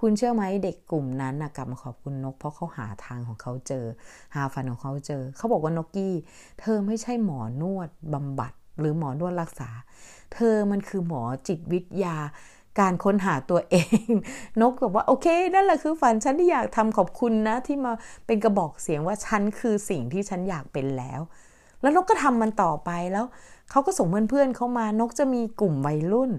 [0.00, 3.84] คุณเชื่อไหมเด็กกลุ่มนั้นนะกลับมาขอบคุณนก เพราะเขาหาทางของเขาเจอ
[4.34, 6.14] หาฟันของเขาเจอ เขาบอกว่านกกี้
[6.60, 9.70] เธอไม่ใช่หมอนวดบำบัด หรือหมอนวดรักษา
[10.34, 12.16] เธอมันคือหมอจิตวิทยา
[12.80, 13.76] การค้นหาตัวเอ
[14.08, 14.10] ง
[14.60, 17.92] นกบอกว่าโอเค นั่นแหละคือฝันฉันที่อยากทำขอบคุณนะ ที่มา
[18.26, 21.20] เป็นกระบอกเสียงว่าฉันคือสิ่งที่ฉันอยากเป็นแล้ว
[21.80, 23.24] แล้วนกก็ทำมันต่อไปแล้ว
[23.70, 26.30] เขาก็ส่งเพื่อนๆเขามานกจะมีกลุ่มวัยรุ่น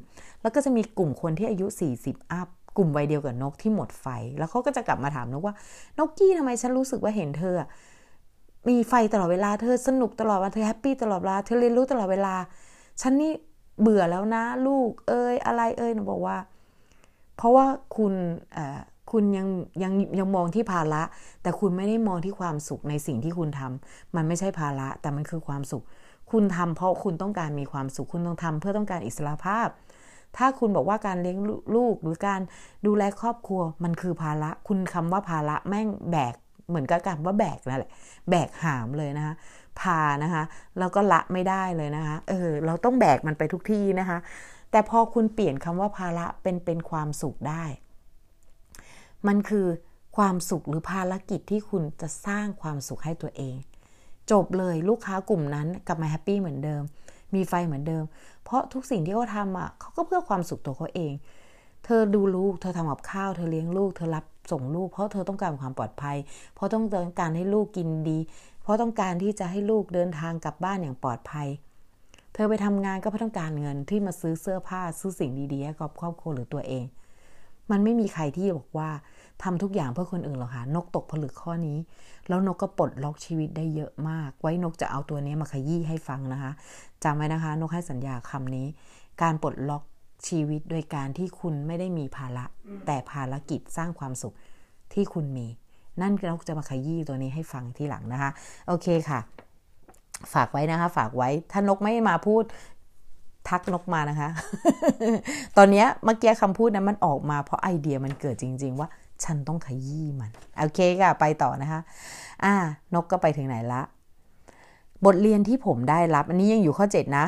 [0.41, 1.65] แล้วก็จะมีกลุ่มคนที่อายุ
[1.99, 2.47] 40 อัพ
[2.77, 4.05] กลุ่มวัยเดียวกับนกที่หมดไฟ
[4.37, 5.55] แล้วเขาก็จะกลับมาถามนกว่า
[5.99, 7.55] นกกี้ทำไมฉันรู้สึกว่าเห็นเธอ
[8.69, 12.35] มีไฟตลอดเวลาเธอสนุกตลอดเวันเธอแฮปปี้ตลอดเวลาเธอเรียนรู้ตลอดเวลา
[13.01, 13.31] ฉันนี่
[13.81, 16.37] เบื่อแล้วนะ ลูกเอ้ยอะไรเอ้ยนูบอกว่า
[17.37, 18.13] เพราะว่าคุณ
[19.11, 19.47] คุณยัง
[19.83, 21.01] ยังยังมองที่ภาระ
[21.41, 25.83] แต่คุณไม่ได้มองที่ความสุขในสิ่งที่คุณทำมันไม่ใช่ภาระ แต่มันคือความสุข
[26.31, 29.67] คุณทำเพราะคุณต้องการมีความสุข คุณต้องทำเพื่อต้องการอิสระภาพ
[30.37, 31.37] ถ้าคุณบอกว่าการเลี้ยง
[31.75, 32.41] ลูกหรือการ
[32.85, 36.33] ดูแลครอบครัวมันคือภาระ คุณคำว่าภาระแม่งแบก
[36.69, 37.91] เหมือนกับการว่าแบกนั่นแหละ
[38.29, 39.33] แบกหามเลยนะคะ
[39.79, 40.43] พานะคะ
[40.79, 44.17] แล้วก็ละไม่ได้เลยนะคะ เออ เราต้องแบกมันไปทุกที่นะคะ
[44.71, 47.63] แต่พอคุณเปลี่ยนคำว่าภาระเป็นเป็นความสุขได้
[49.27, 49.67] มันคือ
[50.17, 53.55] ความสุขหรือภารกิจที่คุณจะสร้างความสุขให้ตัวเอง
[54.31, 56.81] จบเลยลูกค้ากลุ่มนั้นกลับมาแฮปปี้เหมือนเดิม
[57.35, 58.03] มีไฟเหมือนเดิม
[58.43, 61.13] เพราะทุกสิ่งที่เขาทำอะเขาก็เพื่อความสุขตัวเขาเอง
[61.85, 66.17] เธอดูลูก เธอทำกับข้าว เธอเลี้ยงลูก เธอรับส่งลูก เพราะเธอต้องการความปลอดภัย
[66.55, 66.85] เพราะต้อง
[67.19, 68.19] การให้ลูกกินดี
[68.61, 71.47] เพราะต้องการที่จะให้ลูกเดินทางกลับบ้านอย่างปลอดภัย
[72.33, 76.85] เธอไปทำงานก็เพราะต้องการเงินที่มาซื้อเสื้อผ้าซื้อสิ่งดีๆให้กับครอบครัวหรือตัวเอง
[77.71, 78.89] มันไม่มีใครที่บอกว่า
[79.43, 81.77] ทำทุกอย่างเพื่อคนอื่นหรอกค่ะนกตกผลึกข้อนี้
[82.27, 86.51] แล้วนกก็ปลดล็อกชีวิตได้เยอะมาก ไว้นกจะเอาตัวนี้มาขยี้ให้ฟังนะคะ
[87.03, 88.67] จำไว้นะคะ นกให้สัญญาคำนี้
[89.21, 89.83] การปลดล็อก
[90.27, 92.45] ชีวิตโดยการที่คุณไม่ได้มีภาระ
[92.85, 94.35] แต่ภารกิจสร้างความสุข
[94.93, 95.47] ที่คุณมี
[96.01, 98.31] นั่นนกจะมาขยี้ตัวนี้ให้ฟังที่หลังนะคะ
[98.67, 99.19] โอเคค่ะ
[100.33, 102.43] ฝากไว้นะคะ ฝากไว้ถ้านกไม่มาพูด
[103.49, 104.29] ทักนกมานะคะ
[105.57, 108.89] ตอนนี้เมื่อกี้คำพูดนั้นมันออกมาเพราะไอเดียมันเกิดจริง ๆ ว่า
[109.23, 111.81] ฉันต้องขยี้มัน โอเคค่ะ ไปต่อนะคะ
[112.43, 112.53] อ่า
[112.93, 113.81] นกก็ไปถึงไหนละ
[115.05, 117.25] บทเรียนที่ผมได้รับ อันนี้ยังอยู่ข้อ 7 นะ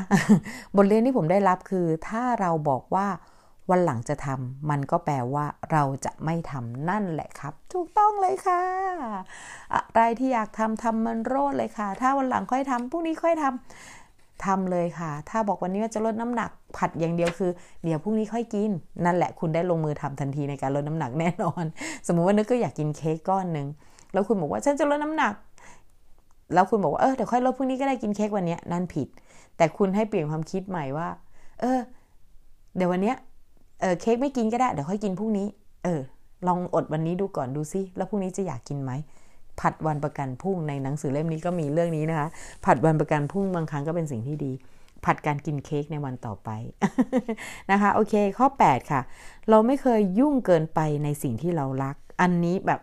[0.78, 3.08] บทเรียนที่ผมได้รับคือ ถ้าเราบอกว่า
[3.70, 8.62] วันหลังจะทำมันก็แปลว่าเราจะไม่ทำนั่นแหละครับ ถูกต้องเลยค่ะ
[9.74, 13.99] อะไรที่อยากทำทำมันโรดเลยค่ะ ถ้าวันหลังค่อยทำพรุ่งนี้ค่อยทำ
[14.46, 17.52] ทำเลยค่ะ ถ้าบอกวันนี้ว่าจะลดน้ำหนักผัดอย่างเดียวคือ
[17.84, 18.72] เดี๋ยวพรุ่งนี้ค่อยกิน
[19.06, 21.66] นั่นแหละคุณได้ลงมือทำทันทีในการลดน้ำหนักแน่นอน
[22.08, 23.68] สมมุติว่านึกก็อยากกินเค้กก้อนหนึ่ง
[24.14, 25.34] แล้วคุณบอกว่าฉันจะลดน้ำหนัก
[26.54, 29.08] แล้วคุณบอกว่าเออเดี๋ยวค่อยลดพรุ่งนี้ก็ได้กินเค้กวันนี้นั่นผิด
[29.58, 31.08] แต่คุณให้เปลี่ยนความคิดใหม่ว่า
[31.62, 31.80] เออ
[32.76, 33.14] เดี๋ยววันนี้
[33.82, 35.48] เออเค้กไม่กินก็ได้เดี๋ยวค่อยกินพรุ่งนี้
[35.84, 36.02] เออ
[36.48, 38.92] ลองอดวันนี้ดูก่อนดูซิแล้วพรุ่งนี้จะอยากกินไหม
[39.62, 42.28] ผัดวันประกันพรุ่งในหนังสือเล่มนี้ก็มีเรื่องนี้นะคะ
[42.66, 44.52] ผัดวันประกันพรุ่งบางครั้งก็เป็นสิ่งที่ดี
[45.06, 46.50] ผัดการกินเค้กในวันต่อไป
[47.72, 49.02] นะคะโอเคข้อ 8 ค่ะ
[49.50, 52.82] เราไม่เคยยุ่งเกินไปในสิ่งที่เรารัก อันนี้แบบ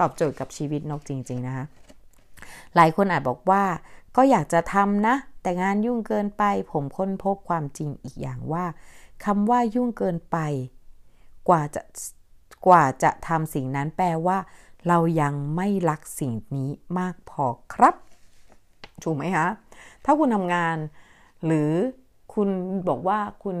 [0.00, 1.64] ตอบโจทย์กับชีวิตนกจริง ๆ นะคะ
[2.76, 3.64] หลายคนอาจบอกว่า
[4.16, 8.64] ก็อยากจะทำนะ แต่งานยุ่งเกินไป ผมค้นพบความจริงอีกอย่างว่า
[9.24, 10.38] คำว่ายุ่งเกินไป
[11.48, 11.82] กว่าจะ
[12.66, 14.38] กว่าจะทำสิ่งนั้นแปลว่า
[14.88, 17.94] เรายังไม่รักสิ่งนี้มากพอครับ
[19.04, 19.46] ถูกไหมคะ
[20.04, 20.76] ถ้าคุณทำงาน
[21.46, 21.70] หรือ
[22.34, 22.48] คุณ
[22.88, 23.56] บอกว่าคุณ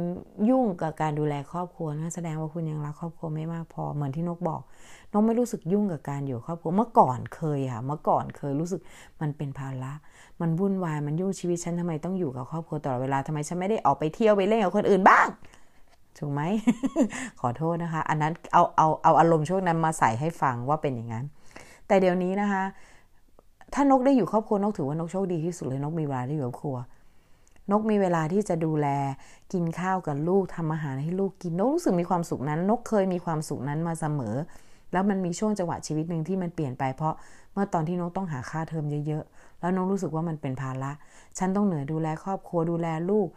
[0.48, 4.60] ยุ่งกับการดูแลครอบครัวนะแสดงว่าคุณยังรักครอบครัวไม่มากพอเหมือนที่นกบอก
[5.12, 8.80] นกไม่รู้สึกยุ่งกับการอยู่ครอบครัวเมื่อก่อนเคยค่ะเมื่อก่อนเคยรู้สึก
[9.20, 9.92] มันเป็นภาระ
[10.40, 15.26] มันวุ่นวายมันยุ่งชีวิตฉันทำไมต้องอยู่กับครอบครัวตลอดเวลาทำไมฉันไม่ได้ออกไปเที่ยวไปเล่นกับคนอื่นบ้าง
[16.18, 16.42] ถูกไหม
[17.40, 21.24] ขอโทษนะคะ อันนั้นเอาเอาเอาอารมณ์ช่วงนั้นมาใส่ให้ฟังว่าเป็นอย่างนั้น
[21.86, 22.64] แต่เดี๋ยวนี้นะคะ
[23.74, 26.76] ถ้านกได้อยู่ครอบครัวนกถือว่านกโชคดีที่สุดเลยนกมีเวลาที่อยู่ครอบครัว
[27.70, 28.86] นกมีเวลาที่จะดูแล
[29.52, 34.34] กินข้าวกับลูกทำอาหารให้ลูกกินนกรู้สึกมีความสุขนั้น นกเคยมีความสุขนั้นมาเสมอ
[34.92, 37.14] แล้วมันมีช่วงจังหวะชีวิตหนึ่งที่มันเปลี่ยนไปเพราะ
[37.52, 40.90] เมื่อตอนที่นกต้องหาค่าเทอมเยอะๆแล้วนกรู้สึกว่ามันเป็นภาระ
[41.38, 43.28] ฉันต้องเหนื่อยดูแลครอบครัวดูแลลูก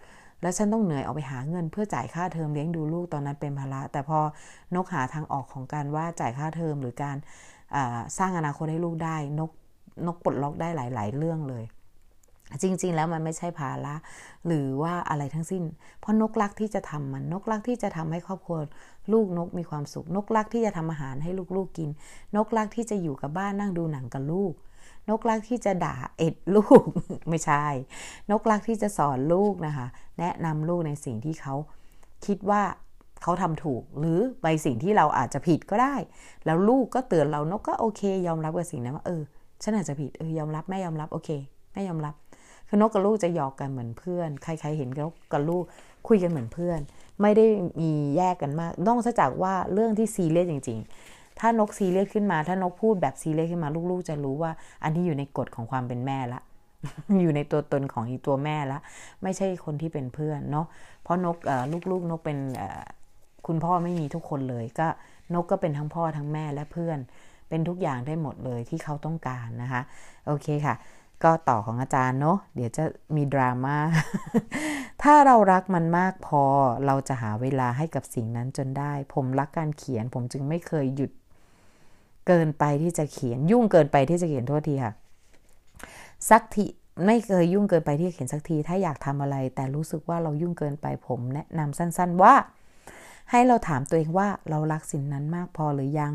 [0.42, 4.20] แล้วฉันต้องเหนื่อยออกไปหาเงินเพื่อจ่ายค่าเทอมเลี้ยงดูลูกตอนนั้นเป็นภาระ แต่พอ
[4.76, 7.18] นกหาทางออกของการว่าจ่ายค่าเทอมหรือการ
[8.18, 9.52] สร้างอนาคตให้ลูกได้ นก
[10.08, 11.64] นกปลดล็อกได้หลาย ๆ เรื่องเลย
[12.62, 13.96] จริง ๆ แล้วมันไม่ใช่ภาระ
[14.48, 15.64] หรือว่าอะไรทั้งสิ้น
[16.00, 18.58] เพราะนกรักที่จะทำมันนกรักที่จะทำให้ครอบครัว
[19.14, 21.90] ลูกนกมีความสุข นกรักที่จะทำอาหารให้ลูกๆกิน
[22.36, 24.54] นกรักที่จะอยู่กับบ้านนั่งดูหนังกับลูก
[25.12, 26.84] นกรักที่จะด่าเอ็ดลูก
[27.30, 27.64] ไม่ใช่
[28.32, 29.88] นกรักที่จะสอนลูกนะคะ
[30.20, 31.56] แนะนำลูกในสิ่งที่เขา
[32.26, 32.62] คิดว่า
[33.24, 35.96] เขาทำถูก หรือไปสิ่งที่เราอาจจะผิดก็ได้
[36.46, 39.22] แล้วลูกก็เตือนเรานกก็โอเค ยอมรับกับสิ่งนั้นว่าเออ
[39.64, 41.30] ฉันอาจจะผิดเออยอมรับแม่ยอมรับโอเค
[41.74, 42.16] แม่ยอมรับ
[42.68, 45.64] คือนกกับลูกจะหยอกกันเหมือนเพื่อน ใครๆเห็นนกกับลูก
[46.08, 46.80] คุยกันเหมือนเพื่อน
[47.22, 47.46] ไม่ได้
[47.82, 50.90] มีแยกกันมากนอกจากว่าเรื่องที่ซีเรียสจริง ๆ
[51.42, 54.52] ถ้านกซีเรียสขึ้นมา ถ้านกพูดแบบซีเรียสขึ้นมา ลูกๆ จะรู้ว่า
[54.84, 56.42] อันนี้อยู่ในกฎของความเป็นแม่ละ
[57.22, 58.80] อยู่ในตัวตนของอีตัวแม่ละ
[59.24, 60.66] ไม่ใช่คนที่เป็นเพื่อนเนาะ
[61.04, 61.38] เพราะนก
[61.92, 62.38] ลูกๆนกเป็น
[63.48, 64.88] คุณพ่อไม่มีทุกคนเลยก็
[65.34, 67.00] นกก็เป็นทั้งพ่อทั้งแม่และเพื่อน
[67.50, 69.82] เป็นทุกอย่างได้หมดเลยที่เขาต้องการนะคะ
[70.26, 70.76] โอเคค่ะ
[71.24, 72.84] ก็ต่อของอาจารย์เนาะเดี๋ยวจะ
[73.16, 73.78] มีดราม่า
[75.04, 76.44] ถ้าเรารักมันมากพอ
[76.86, 81.12] เราจะหาเวลาให้กับสิ่งนั้นจนได้ ผมรักการเขียน ผมจึงไม่เคยหยุด
[82.28, 84.94] เกินไปที่จะเขียน ยุ่งเกินไปที่จะเขียนโทษทีค่ะ
[86.30, 86.66] สักที
[87.06, 92.34] ไม่เคยยุ่งเกินไปที่เขียนสักที ถ้าอยากทำอะไร แต่รู้สึกว่าเรายุ่งเกินไปผมแนะนำสั้น ๆ ว่า
[93.32, 96.14] ให้เราถามตัวเองว่าเรารักสิ่งนั้นมากพอหรือยัง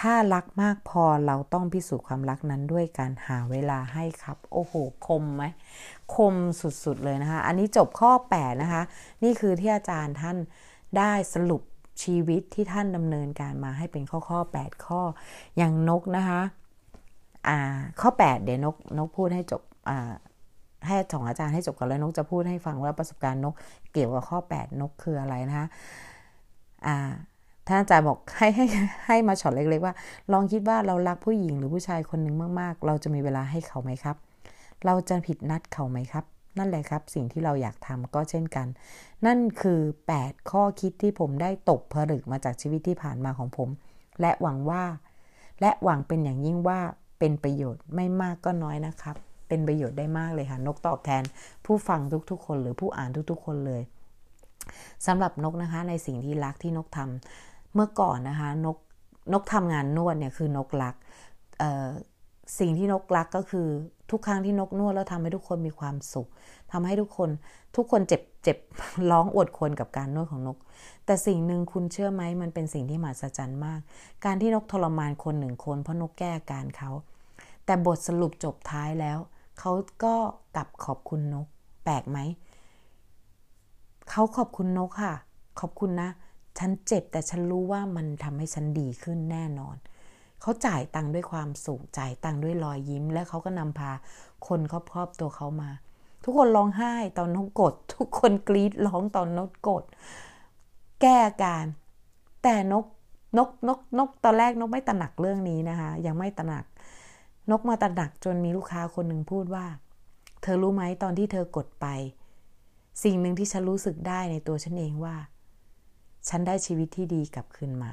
[0.00, 4.72] ถ้ารักมากพอเราต้องพิสูจน์ความรักนั้นด้วยการหาเวลาให้ครับ โอ้โห
[5.06, 5.44] คมไหม
[6.14, 6.34] คม
[6.84, 8.82] สุดๆเลยนะคะ อันนี้จบข้อ 8 นะคะ
[9.22, 10.36] นี่คือที่อาจารย์ท่าน
[10.98, 11.62] ได้สรุป
[12.02, 15.00] ชีวิตที่ท่านดำเนินการมาให้เป็นข้อข้อ 8 ข้อ
[15.56, 16.40] อย่างนกนะคะ
[17.48, 17.58] อ่า
[18.00, 20.12] ข้อ 8 เดี๋ยวนกนกพูดให้จบอ่า
[20.86, 23.54] ให้สองอาจารย์ให้จบก่อนแล้วนกจะพูดให้ฟังว่าประสบการณ์นก
[23.92, 25.66] เกี่ยวกับข้อ 8 นกคืออะไรนะคะ
[26.86, 26.96] อ่า
[27.66, 28.64] ท่านอาจารย์บอกให้ให้
[29.06, 29.94] ให้มาช็อตเล็ก ๆ ว่า
[30.32, 34.16] ลองคิดว่าเรารักผู้หญิงหรือผู้ชายคนหนึ่งมาก ๆ เราจะมีเวลาให้เขาไหมครับ
[34.86, 36.24] เราจะผิดนัดเขาไหมครับ
[36.58, 38.66] นั่นแหละครับ สิ่งที่เราอยากทำก็เช่นกัน
[39.26, 39.80] นั่นคือ
[40.16, 43.68] 8 ข้อคิดที่ผมได้ตกผลึกมาจากชีวิตที่ผ่านมาของผม
[44.20, 44.84] และหวังว่า
[45.60, 46.80] และหวังเป็นอย่างยิ่งว่า
[47.18, 49.16] เป็นประโยชน์ไม่มากก็น้อยนะครับ
[49.48, 51.22] เป็นประโยชน์ได้มากเลยค่ะ นกตอบแทน
[51.64, 53.82] ผู้ฟังทุกๆ คนหรือผู้อ่านทุกๆ คนเลย
[55.06, 58.76] สำหรับนกนะคะในสิ่งที่รักที่นกทำเมื่อก่อนนะคะ นก
[59.32, 60.94] นกทำงานนวดเนี่ยคือนกรัก
[62.58, 63.68] สิ่งที่นกรักก็คือ
[64.10, 66.28] ทุกครั้งที่นกนวดแล้วทำให้ทุกคนมีความสุข
[66.72, 67.30] ทำให้ทุกคน
[67.76, 68.58] ทุกคนเจ็บเจ็บ
[69.10, 70.58] ร้องอดควรกับการนวดของนก
[71.06, 73.80] แต่สิ่งหนึ่งคุณเชื่อไหมมันเป็นสิ่งที่มหัศจรรย์มาก
[74.24, 76.90] การที่นกทรมานคนหนึ่งคน เพราะนกแก้การเขา
[77.64, 79.18] แต่บทสรุปจบท้ายแล้ว
[79.58, 79.72] เขา
[80.04, 80.14] ก็
[80.56, 81.46] กลับขอบคุณนก
[81.84, 82.18] แปลกไหม
[84.10, 85.14] เขาขอบคุณนกค่ะ
[85.60, 86.08] ขอบคุณนะ
[86.58, 89.76] ฉันเจ็บแต่ฉันรู้ว่ามันทำให้ฉันดีขึ้นแน่นอน
[90.42, 93.92] เขาจ่ายตังค์ด้วยความสุขจ่ายตังค์ด้วยรอยยิ้ม และเขาก็นำพา
[94.46, 95.70] คนครอบๆตัวเขามา
[96.24, 99.84] ทุกคนร้องไห้ตอนนกกด ทุกคนกรีดร้องตอนนกกด
[101.00, 101.64] แก้อาการ
[102.42, 102.84] แต่นก
[103.38, 106.64] นกนกนกตอนแรกนกไม่ตระหนักเรื่องนี้นะคะ ยังไม่ตระหนัก
[107.50, 109.66] นกมาตระหนักจนมีลูกค้าคนหนึ่งพูดว่า
[110.42, 111.86] เธอรู้ไหมตอนที่เธอกดไป
[113.02, 115.16] สิ่งหนึ่งที่ฉันรู้สึกได้ในตัวฉันเองว่า
[116.28, 117.92] ฉันได้ชีวิตที่ดีกลับคืนมา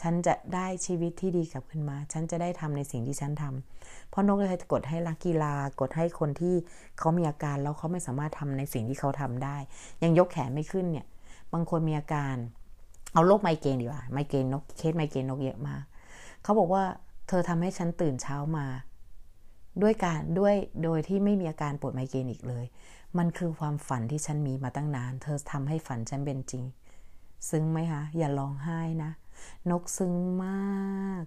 [0.00, 6.54] ฉันจะได้ชีวิตที่ดีกลับคืนมา ฉันจะได้ทำในสิ่งที่ฉันทำเพราะนกเลยกดให้ลักกีฬากดให้คนที่
[6.98, 9.56] เขามีอาการแล้วเขาไม่สามารถทำในสิ่งที่เขาทำได้
[10.02, 11.06] ยังยกแขนไม่ขึ้นเนี่ย
[11.52, 12.36] บางคนมีอาการ
[13.12, 15.82] เอาโรคไมเกรนดีกว่า ไมเกรนนกเคสไมเกรนนกเยอะมาก
[16.42, 16.84] เขาบอกว่า
[17.28, 18.66] เธอทำให้ฉันตื่นเช้ามา
[19.82, 22.64] ด้วยการด้วยโดยที่ไม่มีอาการปวดไมเกรนอีกเลย
[23.18, 26.64] มันคือความฝันที่ฉันมีมาตั้งนาน เธอทำให้ฝันฉันเป็นจริง
[27.50, 29.10] ซึ้งไหมคะอย่าร้องไห้นะ
[29.70, 31.24] นกซึ้งมาก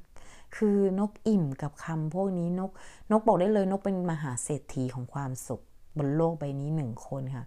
[0.56, 2.72] คือนกอิ่มกับคำพวกนี้นก
[3.12, 5.64] นกบอกได้เลยนกเป็นมหาเศรษฐีของความสุข
[5.98, 7.46] บนโลกใบนี้หนึ่งคนค่ะ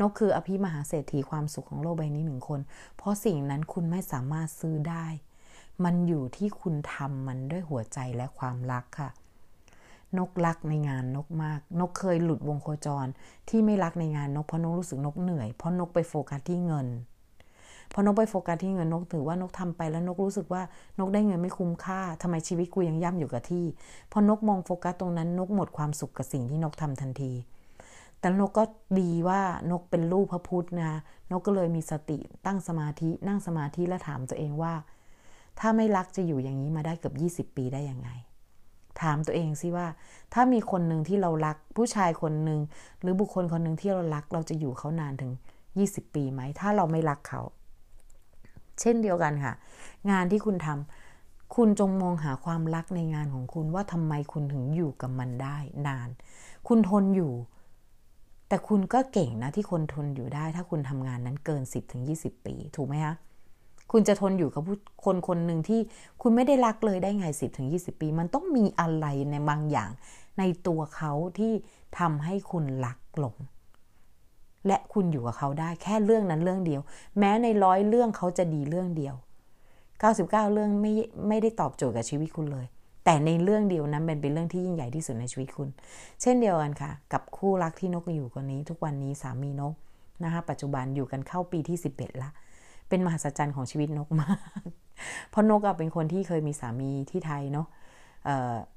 [0.00, 2.60] นกคืออภิมหาเศรษฐีความสุขของโลกใบนี้หนึ่งคน
[2.96, 5.06] เพราะสิ่งนั้นคุณไม่สามารถซื้อได้
[5.84, 9.10] มันอยู่ที่คุณทำมันด้วยหัวใจและความรักค่ะ
[10.18, 13.06] นกรักในงานนกมาก นกเคยหลุดวงโคจร
[13.48, 16.86] ที่ไม่รักในงานนกเพราะนกรู้สึกนกเหนื่อยเพราะนกไปโฟกัสที่เงิน
[17.94, 20.62] พอนกไปโฟกัสที่เงินนกถือว่านกทำไปแล้วนกรู้สึกว่า
[20.98, 23.64] นกได้เงินไม่คุ้มค่าทำไมชีวิตกูยังย่ำอยู่กับที่
[24.12, 27.32] พอนกมองโฟกัสตรงนั้นนกหมดความสุขกับสิ่งที่นกทำทันที
[28.20, 28.64] แต่นกก็
[29.00, 34.74] ดีว่านกเป็นลูกพระพุทธนะนกก็เลยมีสติตั้งสมาธินั่งสมาธิและถามตัวเองว่า
[35.60, 37.12] ถ้าไม่รักจะอยู่อย่างนี้มาได้เกือ
[37.44, 38.10] บ20 ปีได้ยังไง
[39.00, 39.86] ถามตัวเองสิว่า
[40.34, 42.60] ถ้ามีคนหนึ่งที่เรารัก ผู้ชายคนหนึ่ง
[43.00, 45.32] หรือบุคคลคนหนึ่งที่เรารัก เราจะอยู่เขานานถึง
[45.72, 47.42] 20 ปีไหม ถ้าเราไม่รักเขา
[48.80, 49.54] เช่นเดียวกันค่ะ
[50.10, 56.08] งานที่คุณทำคุณจงมองหาความรักในงานของคุณว่าทำไมคุณถึงอยู่กับมันได้นาน
[56.68, 57.32] คุณทนอยู่
[58.48, 61.62] แต่คุณก็เก่งนะที่คนทนอยู่ได้ ถ้าคุณทำงานนั้นเกิน
[62.04, 63.14] 10-20 ปี ถูกไหมคะ
[63.92, 64.62] คุณจะทนอยู่กับ
[65.04, 65.80] คนคนหนึ่งที่
[66.22, 69.90] คุณไม่ได้รักเลยได้ไงสิบถึงยีปี มันต้องมีอะไรในบางอย่าง
[70.38, 71.52] ในตัวเขาที่
[71.98, 73.36] ทำให้คุณรักหลง
[74.68, 76.80] และคุณอยู่กับเขาได้แค่เรื่องนั้นเรื่องเดียว
[77.18, 79.14] แม้ในร้อยเรื่องเขาจะดีเรื่องเดียว
[79.98, 80.92] 99 เรื่องไม่
[81.28, 82.66] ไม่ได้ตอบโจทย์กับชีวิตคุณเลย
[83.04, 85.68] แต่ในเรื่องเดียวนั้นเป็นเป็นเรื่องที่ยิ่งใหญ่ที่สุดในชีวิตคุณ
[86.22, 89.74] เช่นเดียวกันค่ะ กับคู่รักที่นกอยู่คนนี้ ทุกวันนี้สามีนก
[90.24, 92.30] นะคะปัจจุบันอยู่กันเข้าปีที่ 11 ละ
[92.88, 94.38] เป็นมหัศจรรย์ของชีวิตนกมาก
[95.30, 97.66] เพราะนกเป็นคนที่เคยมีสามีที่ไทยเนาะ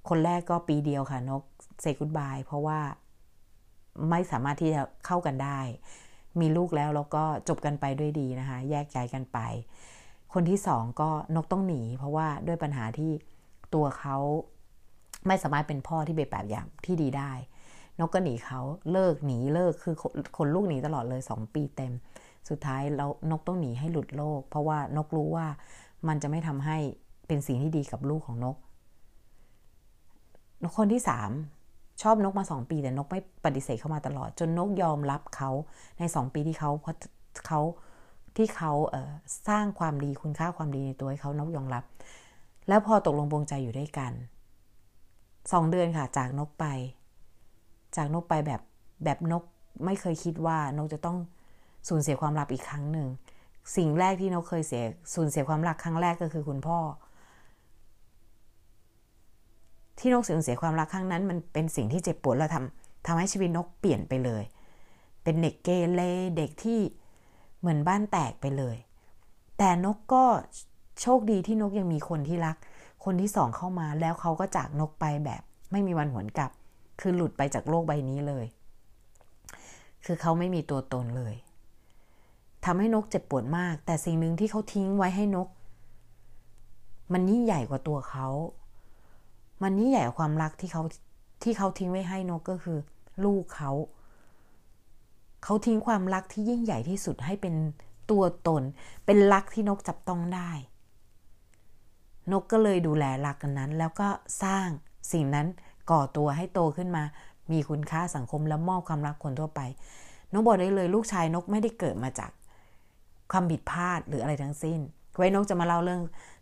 [0.09, 1.43] คนแรกก็ปีเดียวค่ะนก
[1.81, 2.79] เซกุดบายเพราะว่า
[4.09, 5.59] ไม่สามารถที่จะเข้ากันได้
[6.39, 9.39] มีลูกแล้วแล้วก็จบกันไปด้วยดีนะคะ แยกย้ายกันไป
[10.33, 13.11] คนที่สองก็นกต้องหนี เพราะว่าด้วยปัญหาที่
[13.73, 14.17] ตัวเขา
[15.27, 17.31] ไม่สามารถเป็นพ่อที่เป็นแบบอย่างที่ดีได้
[17.99, 18.59] นกก็หนีเขา
[18.91, 19.95] เลิกหนีเลิกคือ
[20.37, 21.93] คนลูกหนีตลอดเลยสองปีเต็ม
[22.49, 25.47] สุดท้ายเรานกต้องหนีให้หลุดโลก เพราะว่านกรู้ว่า
[26.07, 26.77] มันจะไม่ทำให้
[27.27, 28.55] เป็นสิ่งที่ดีกับลูกของนก
[30.77, 31.31] คนที่สาม
[32.01, 35.51] ชอบนกมาสองปี แต่นกไม่ปฏิเสธเข้ามาตลอด จนนกยอมรับเขา
[35.99, 36.95] ในสองปีที่เขาเพราะ
[37.47, 37.61] เขา
[38.37, 41.83] ที่เขาเสร้างความดีคุณค่าความดีในตัวให้เขานกยอมรับ
[42.67, 44.11] แล้วพอตกลงปรงใจอยู่ด้วยกัน
[45.51, 46.65] สองเดือนค่ะ จากนกไป
[47.95, 48.61] จากนกไปแบบ
[49.03, 49.43] แบบนก
[49.85, 51.17] ไม่เคยคิดว่านกจะต้อง
[51.87, 53.07] สูญเสียความรักอีกครั้งหนึ่ง
[53.75, 54.83] สิ่งแรกที่นกเคยเสีย
[55.13, 56.77] สูญเสียความรักครั้งแรกก็คือคุณพ่อ
[60.01, 64.43] ที่นกสูญเสียความรักครั้งนั้น มันเป็นสิ่งที่เจ็บปวดแล้วทำทำให้ชีวิตนกเปลี่ยนไปเลย
[65.23, 66.01] เป็นเด็กเกเร
[66.37, 66.79] เด็กที่
[67.59, 68.75] เหมือนบ้านแตกไปเลย
[69.57, 70.23] แต่นกก็
[71.01, 72.57] โชคดีที่นกยังมีคนที่รัก
[73.05, 76.51] คนที่สองเข้ามาแล้วเขาก็จากนกไปแบบไม่มีวันหวนกลับ
[76.99, 78.45] คือหลุดไปจากโลกใบนี้เลย
[80.05, 81.35] คือเขาไม่มีตัวตนเลย
[82.65, 85.47] ทำให้นกเจ็บปวดมาก แต่สิ่งหนึ่งที่เขาทิ้งไว้ให้นก
[87.13, 88.27] มันยิ่งใหญ่กว่าตัวเขา
[89.63, 90.83] มันยิ่งใหญ่กว่าความรักที่เขา
[91.43, 92.79] ที่เขาทิ้งไว้ให้นกก็คือ
[93.25, 93.71] ลูกเขา
[95.43, 97.55] เขาทิ้งความรักที่ยิ่งใหญ่ที่สุดให้เป็น
[98.11, 98.63] ตัวตน
[99.05, 100.51] เป็นรักที่นกจับต้องได้
[102.31, 104.07] นกก็เลยดูแลรักนั้น แล้วก็
[104.43, 104.67] สร้าง
[105.11, 105.47] สิ่งนั้น
[105.91, 107.03] ก่อตัวให้โตขึ้นมา
[107.51, 109.61] มีคุณค่าสังคมแล้วมอบความรักคนทั่วไป
[110.33, 112.31] นกบอกได้เลยลูกชายนกไม่ได้เกิดมาจาก
[113.31, 114.79] ความผิดพลาดหรืออะไรทั้งสิ้น
[115.17, 116.01] ไว้นกจะมาเล่าเรื่อง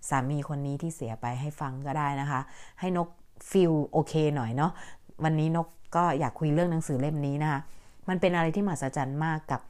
[0.09, 2.41] สามีคนนี้ที่เสียไปให้ฟังก็ได้นะคะ
[2.79, 3.07] ให้นก
[3.49, 4.71] ฟิลโอเคหน่อยเนาะ
[5.23, 7.59] วันนี้นกก็อยากคุยเรื่องหนังสือเล่มนี้นะคะ
[8.09, 9.61] มันเป็นอะไรที่มหัศจรรย์มากกับ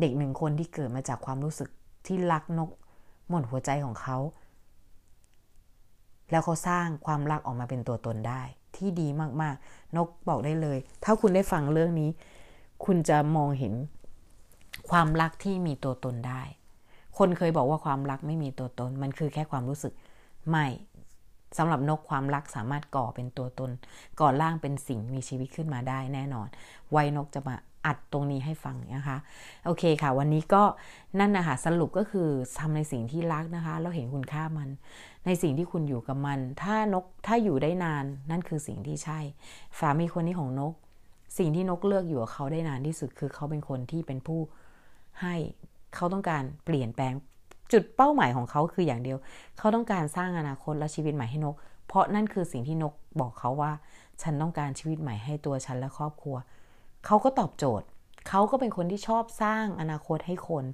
[0.00, 1.68] เด็กหนึ่งคนที่เกิดมาจากความรู้สึก
[2.06, 2.70] ที่รักนก
[3.28, 4.18] หมดหัวใจของเขา
[6.30, 8.42] แล้วเขาสร้างความรักออกมาเป็นตัวตนได้
[8.76, 9.08] ที่ดี
[9.42, 12.10] มากๆ นกบอกได้เลย ถ้าคุณได้ฟังเรื่องนี้
[12.84, 13.74] คุณจะมองเห็น
[14.90, 16.42] ความรักที่มีตัวตนได้
[17.18, 19.92] คนเคยบอกว่าความรักไม่มีตัวตน มันคือแค่ความรู้สึก
[20.50, 20.66] ไม่
[21.58, 23.70] สำหรับนกความรักสามารถก่อเป็นตัวตน
[24.20, 26.48] ก่อร่างเป็นสิ่งมีชีวิตขึ้นมาได้แน่นอน
[26.92, 29.18] ไวนกจะมาอัดตรงนี้ให้ฟังนะคะ
[29.64, 30.62] โอเคค่ะ วันนี้ก็
[31.20, 34.68] นั่นนะคะสรุปก็คือทำในสิ่งที่รักนะคะแล้วเห็นคุณค่ามัน
[35.26, 39.18] ในสิ่งที่คุณอยู่กับมัน ถ้านกถ้าอยู่ได้นานนั่นคือสิ่งที่ใช่
[39.78, 40.72] สามีคนนี้ของนก
[41.38, 44.40] สิ่งที่นกเลือกอยู่กับเขาได้นานที่สุดคือเขาเป็นคนที่เป็นผู้
[45.22, 45.34] ให้
[45.96, 47.14] เขาต้องการเปลี่ยนแปลง
[47.72, 49.18] จุดเป้าหมายของเขาคืออย่างเดียว
[49.58, 53.72] เขาต้องการสร้างอนาคตและชีวิตใหม่ให้นก เพราะนั่นคือสิ่งที่นกบอกเขาว่า
[54.22, 56.36] ฉันต้องการชีวิตใหม่ให้ตัวฉันและครอบครัว
[57.06, 57.86] เขาก็ตอบโจทย์
[58.28, 60.64] เขาก็เป็นคนที่ชอบสร้างอนาคตให้คน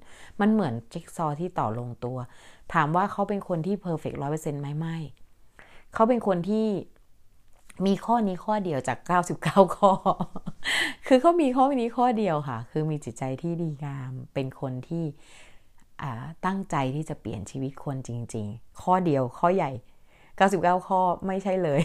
[0.41, 2.19] มันเหมือนจิ๊กซอที่ต่อลงตัว
[2.75, 4.97] ถามว่าเขาเป็นคนที่เพอร์เฟกต์ร้อยเปอร์เซ็นต์ไหมไม่
[5.95, 6.67] เขาเป็นคนที่
[7.87, 8.99] มีข้อนี้ข้อเดียวจาก
[9.37, 9.93] 99 ข้อ
[11.07, 15.05] คือเขามีข้อนี้ข้อเดียวค่ะ คือมีจิตใจที่ดีงาม เป็นคนที่
[16.47, 19.73] ตั้งใจที่จะเปลี่ยนชีวิตคนจริง ๆ ข้อเดียวข้อใหญ่
[20.39, 21.81] 99 ข้อไม่ใช่เลย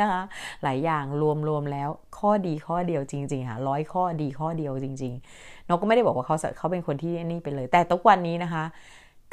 [0.00, 0.22] นะคะ
[0.62, 1.04] หลายอย่าง
[1.48, 8.64] รวมๆแล้ว ข้อดีข้อเดียวจริงๆค่ะร้อยข้อดีข้อเดียวจริงๆนกก็ไม่ได้บอกว่าเขาเขาเป็นคนที่นี่ไปเลย แต่ทุกวันนี้นะคะ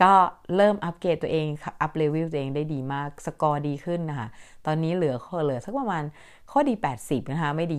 [0.01, 0.13] ก็
[0.55, 1.47] เริ่มอัปเกรดตัวเอง
[1.81, 4.27] อัพเลเวลตัวเองได้ดีมาก สกอร์ดีขึ้นนะคะ
[4.65, 6.03] ตอนนี้เหลือเหลือสักประมาณ
[6.51, 7.77] ข้อดี 80 นะคะ ไม่ดี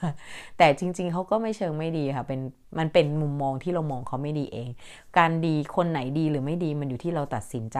[0.00, 2.40] 20 แต่จริง ๆ เขาก็ไม่เชิงไม่ดีค่ะ เป็น
[2.78, 4.68] มันเป็นมุมมองที่เรามองเขาไม่ดีเอง
[5.18, 7.78] การดีคนไหนดีหรือไม่ดีมันอยู่ที่เราตัดสินใจ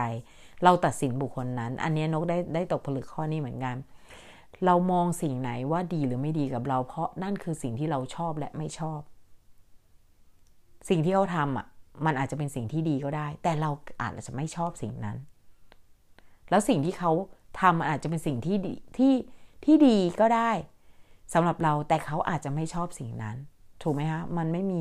[0.64, 3.76] เราตัดสินบุคคลนั้น อันนี้นกได้ได้ตกผลึกข้อนี้เหมือนกัน
[4.64, 9.00] เรามองสิ่งไหนว่าดีหรือไม่ดีกับเรา เพราะนั่นคือสิ่งที่เราชอบและไม่ชอบ
[10.88, 11.66] สิ่งที่เขาทำอะ
[12.04, 13.70] มันอาจจะเป็นสิ่งที่ดีก็ได้ แต่เรา
[14.02, 15.16] อาจจะไม่ชอบสิ่งนั้น
[16.50, 17.12] แล้วสิ่งที่เขา
[17.60, 19.14] ทำมันอาจจะเป็นสิ่งที่ดีที่
[19.64, 20.50] ที่ดีก็ได้
[21.34, 23.36] สำหรับเราแต่เขาอาจจะไม่ชอบสิ่งนั้น
[23.82, 24.80] ถูกไหมคะมันไม่มี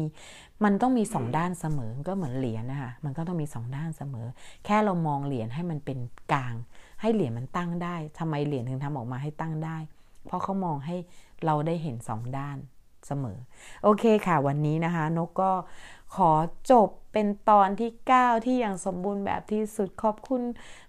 [0.63, 4.27] มันต้องมีสองด้านเสมอก็เหมือนเหรียญนะคะมันก็ต้องมีสองด้านเสมอ
[4.65, 5.99] แค่เรามองเหรียญให้มันเป็น
[6.33, 6.55] กลาง
[7.01, 9.77] ให้เหรียญมันตั้งได้ทำไมเหรียญถึงทำออกมาให้ตั้งได้
[10.25, 10.95] เพราะเขามองให้
[11.45, 12.57] เราได้เห็นสองด้าน
[13.07, 13.37] เสมอ
[13.83, 15.51] โอเคค่ะวันนี้นะคะ นกก็
[16.15, 16.31] ขอ
[16.71, 20.41] จบเป็นตอนที่ 9 ที่อย่างสมบูรณ์แบบที่สุดขอบคุณ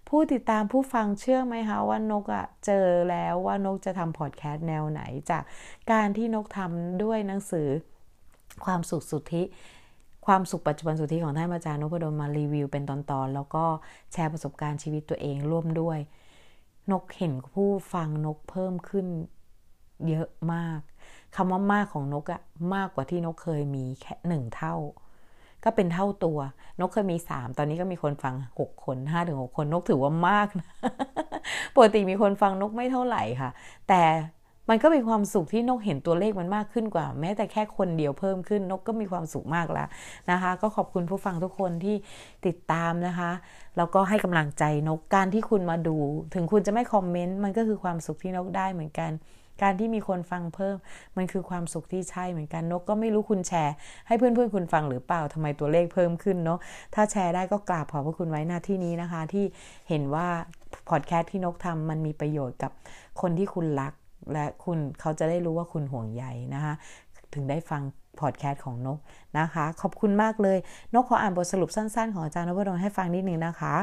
[0.08, 5.42] ผู้ติดตามผู้ฟังเชื่อไหมคะว่านกอะเจอแล้วว่านกจะทำพอดแคสต์แนวไหนจาก
[5.92, 7.68] การที่นกทำด้วยหนังสือ
[8.64, 9.42] ความสุขสุทธิ
[10.26, 13.64] ความสุขปัจจุบันสุทธิของท่านอาจารย์นพดลมารีวิวเป็นตอนๆ แล้วก็
[14.12, 15.98] แชร์ประสบการณ์ชีวิตตัวเองร่วมด้วย
[16.92, 19.06] นกเห็นผู้ฟังนกเพิ่มขึ้น
[20.08, 20.80] เยอะมาก
[21.36, 22.40] คำว่ามากของนกอะ
[22.74, 24.74] มากกว่าที่นกเคยมีแค่หนึ่งเท่า
[25.64, 26.38] ก็เป็นเท่าตัว
[26.80, 30.68] นกเคยมีสามตอนนี้ก็มีคนฟังหกคนห้าถึงหกคนนกถือว่ามากนะ
[31.74, 33.50] ปกติมีคนฟังนกไม่เท่าไหร่ค่ะ
[33.88, 34.02] แต่
[34.70, 39.88] มันก็มีความสุขที่นกเห็นตัวเลขมันมากขึ้นกว่า แม้แต่แค่คนเดียวเพิ่มขึ้นนกก็มีความสุขมากแล้ว
[40.30, 41.96] นะคะ ก็ขอบคุณผู้ฟังทุกคนที่
[42.46, 43.30] ติดตามนะคะ
[43.76, 45.96] แล้วก็ให้กำลังใจนกการที่คุณมาดู
[46.34, 49.10] ถึงคุณจะไม่คอมเมนต์มันก็คือความสุขที่นกได้เหมือนกัน
[49.62, 50.76] การที่มีคนฟังเพิ่ม
[51.16, 53.74] มันคือความสุขที่ใช่เหมือนกันนกก็ไม่รู้คุณแชร์
[54.06, 56.58] ให้เพื่อนๆคุณฟังหรือเปล่าทำไมตัวเลขเพิ่มขึ้นเนาะ
[56.94, 59.44] ถ้าแชร์ได้ก็กราบขอบพระคุณไว้หน้าที่นี้นะคะ ที่
[59.88, 60.28] เห็นว่า
[60.90, 62.72] พอดแคสต์ที่นกทำมันมีประโยชน์กับ
[63.20, 63.92] คนที่คุณรัก
[64.32, 66.24] และคุณเขาจะได้รู้ว่าคุณห่วงใย
[66.54, 66.74] นะคะ
[67.34, 67.82] ถึงได้ฟัง
[68.20, 68.98] พอดแคสต์ของนก
[69.38, 70.58] นะคะ ขอบคุณมากเลย
[70.94, 73.74] นกขออ่านบทสรุปสั้นๆ ของอาจารย์นพดลให้ฟังนิดนึงนะคะ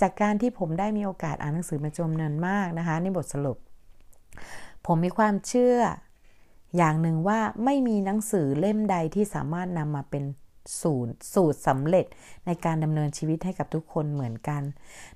[0.00, 3.56] จากการที่ผมได้มีโอกาสอ่านหนังสือมาจำนวนมากนะคะ ในบทสรุป
[4.86, 5.78] ผมมีความเชื่อ
[6.76, 10.24] อย่างหนึ่งว่าไม่มีหนังสือเล่มใดที่สามารถนำมาเป็น
[10.80, 12.06] สูตรสูตรสำเร็จ
[12.46, 14.62] ในการดำเนินชีวิตให้กับทุกคนเหมือนกัน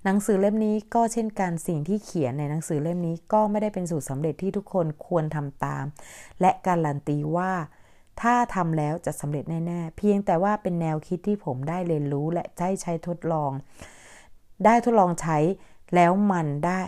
[0.04, 5.84] หนังสือเล่มนี้ก็เช่นกันสิ่งที่เขียนในหนังสือเล่มนี้ก็ไม่ได้เป็นสูตรสำเร็จที่ทุกคนควรทำตาม
[6.40, 7.52] และการันตีว่า
[8.22, 13.50] ถ้าทำแล้วจะสำเร็จแน่ๆเพียงแต่ว่าเป็นแนวคิดที่ผมได้เรียนรู้และได้ใช้ทดลอง
[14.64, 15.38] ได้ทดลองใช้
[15.94, 16.80] แล้วมันได้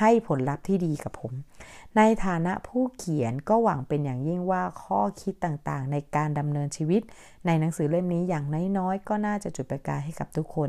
[0.00, 1.32] ให้ผลลัพธ์ที่ดีกับผม
[1.96, 7.02] ในฐานะผู้เขียนก็หวังเป็นอย่างยิ่งว่าข้อคิดต่างๆ ในการดำเนินชีวิต
[7.46, 8.44] ในหนังสือเล่มนี้อย่าง
[8.78, 10.68] น้อยๆ ก็น่าจะจุดประกายให้กับทุกคน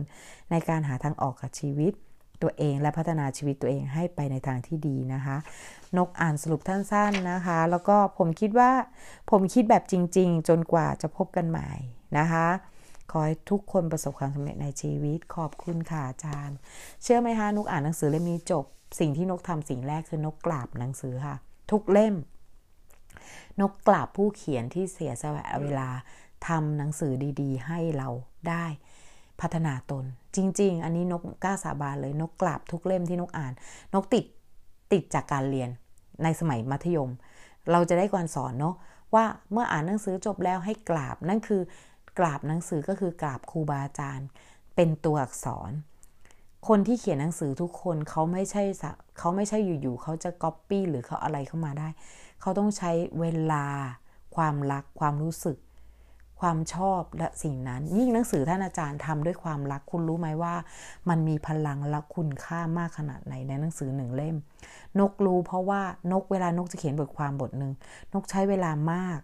[0.52, 1.94] ในการหาทางออกกับชีวิต
[2.42, 5.38] ตัวเองและพัฒนาชีวิตตัวเองให้ไปในทางที่ดีนะคะ
[5.98, 8.72] นกอ่านสรุปสั้นๆนะคะ แล้วก็ผมคิดว่า
[9.32, 11.70] ผมคิดแบบจริง ๆ จนกว่าจะพบกันใหม่
[12.18, 12.48] นะคะ
[13.12, 16.58] ขอให้ทุกคนประสบความสำเร็จในชีวิตขอบคุณค่ะอาจารย์
[17.04, 18.66] เชื่อไหมคะนุกอ่านหนังสือเล่มนี้จบ
[19.00, 21.36] สิ่งที่นกทำสิ่งแรกคือนกกราบหนังสือค่ะ
[21.72, 22.16] ทุกเล่ม
[23.62, 25.90] นกกราบผู้เขียนที่เสียสละเวลา
[26.48, 28.10] ทำหนังสือดี ๆ ให้เรา
[28.50, 28.66] ได้
[29.42, 33.54] พัฒนาตน จริง ๆ อันนี้นกกล้าสาบานเลยนกกราบทุกเล่มที่นกอ่าน
[33.94, 34.26] นกติด
[34.92, 35.70] ติดจากการเรียน
[36.24, 37.12] ในสมัยมัธยม
[37.72, 38.76] เราจะได้การสอนเนาะ
[39.16, 41.62] ว่าเมื่ออ่านหนังสือจบแล้วให้กราบนั่นคือ
[42.20, 44.28] กราบหนังสือก็คือกราบครูบาอาจารย์
[44.76, 45.72] เป็นตัวอักษร
[46.68, 48.64] คนที่เขียนหนังสือทุกคนเขาไม่ใช่
[49.20, 51.88] เขาไม่ใช่อยู่ๆเขาจะก๊อปปี้หรือเขาอะไรเข้ามาได้
[52.42, 53.66] เขาต้องใช้เวลา
[54.36, 55.58] ความรัก ความรู้สึก
[56.40, 60.56] ความชอบและสิ่งนั้น ยิ่งหนังสือท่านอาจารย์ทำด้วยความรักคุณรู้ไหมว่า
[61.10, 64.36] มันมีพลังและคุณค่ามากขนาดไหนในหนังสือหนึ่งเล่ม
[65.00, 65.82] นกรู้เพราะว่า
[66.12, 67.72] นกเวลานกจะเขียนบทความบทหนึ่ง
[68.14, 69.20] นกใช้เวลามาก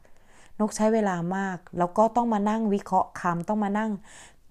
[0.59, 3.91] นกใช้เวลามาก แล้วก็ต้องมานั่งวิเคราะห์คำต้องมานั่ง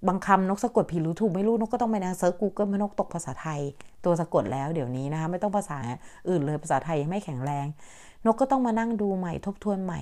[0.09, 3.61] บางคำนกสะกดผิดหรือถูกไม่รู้นกก็ต้องไปนั่ง search Google นกตกภาษาไทย
[4.05, 5.79] ตัวสะกดแล้วเดี๋ยวนี้นะคะไม่ต้องภาษา
[6.29, 7.67] อื่นเลยภาษาไทยยังไม่แข็งแรง
[8.27, 10.01] นกก็ต้องมานั่งดูใหม่ทบทวนใหม่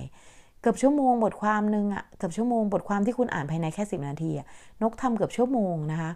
[0.61, 4.47] เกือบชั่วโมงบทความหนึ่งอะเกือบชั่วโมงบทความที่คุณอ่านภายในแค่สิบนาทีอะ
[4.81, 6.11] นกทำเกือบชั่วโมงนะคะ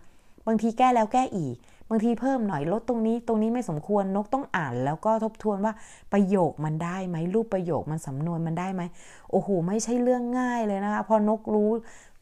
[0.48, 1.56] บางทีแก้แล้วแก้อีก
[1.90, 5.74] บางทีเพิ่มหน่อยลดตรงนี้ ตรงนี้ไม่สมควรนกต้องอ่านแล้วก็ทบทวนว่า
[6.14, 8.82] ประโยคมันได้ไหมรูปประโยคมันสำนวนมันได้ไหม
[9.32, 11.72] โอ้โหไม่ใช่เรื่องง่ายเลยนะคะพอนกรู้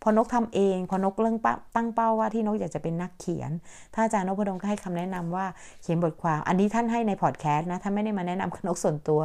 [0.03, 1.37] พอนกทำเอง พอนกเรื่อง
[1.75, 3.51] ตั้งเป้าว่าที่นกอยากจะเป็นนักเขียน
[3.93, 5.45] ถ้าอาจารย์นพดลก็ให้คำแนะนำว่า
[5.81, 9.21] เขียนบทความ อันนี้ท่านให้ในพอดแคสต์นะท่านไม่ได้มาแนะนำนกส่วนตัว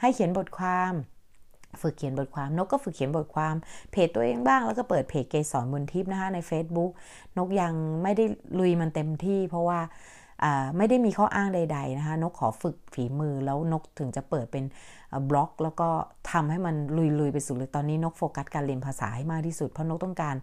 [0.00, 0.92] ให้เขียนบทความ
[1.82, 3.54] ฝึกเขียนบทความนกก็ฝึกเขียนบทความ
[3.92, 6.90] เพจตัวเองบ้างแล้วก็เปิดเพจเกสรบุญทิพย์นะคะใน Facebook
[7.38, 8.24] นกยังไม่ได้
[8.58, 9.80] ลุยมันเต็มที่ เพราะว่า
[10.76, 14.64] ไม่ได้มีข้ออ้างใด ๆนะคะ นกขอฝึกฝีมือแล้วนกถึงจะเปิดเป็น
[15.30, 15.88] บล็อก แล้วก็
[16.32, 16.74] ทำให้มัน
[17.20, 20.36] ลุยๆไปสุดเลยตอนนี้นกโฟกัสการเรียนภาษาให้มากที่สุด เพราะนกต้องการ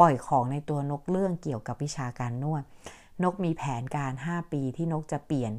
[0.00, 2.62] ปล่อยของในตัวนกเรื่องเกี่ยวกับวิชาการนวด
[3.24, 5.52] นกมีแผนการ 5 ปีที่นกจะเปลี่ยน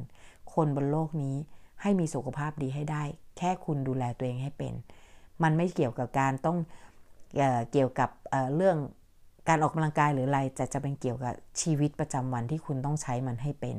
[0.54, 1.36] คนบนโลกนี้
[1.82, 3.02] ให้มีสุขภาพดีให้ได้
[3.38, 4.74] แค่คุณดูแลตัวเองให้เป็น
[5.42, 6.58] มันไม่เกี่ยวกับการต้อง
[7.36, 7.42] เอ
[7.72, 8.76] เกี่ยวกับเเรื่อง
[9.48, 13.76] การออกกำลังกายหรืออะไรจะจะเป็นเกี่ยวกับชีวิตประจำวันที่คุณต้องใช้มันให้เป็น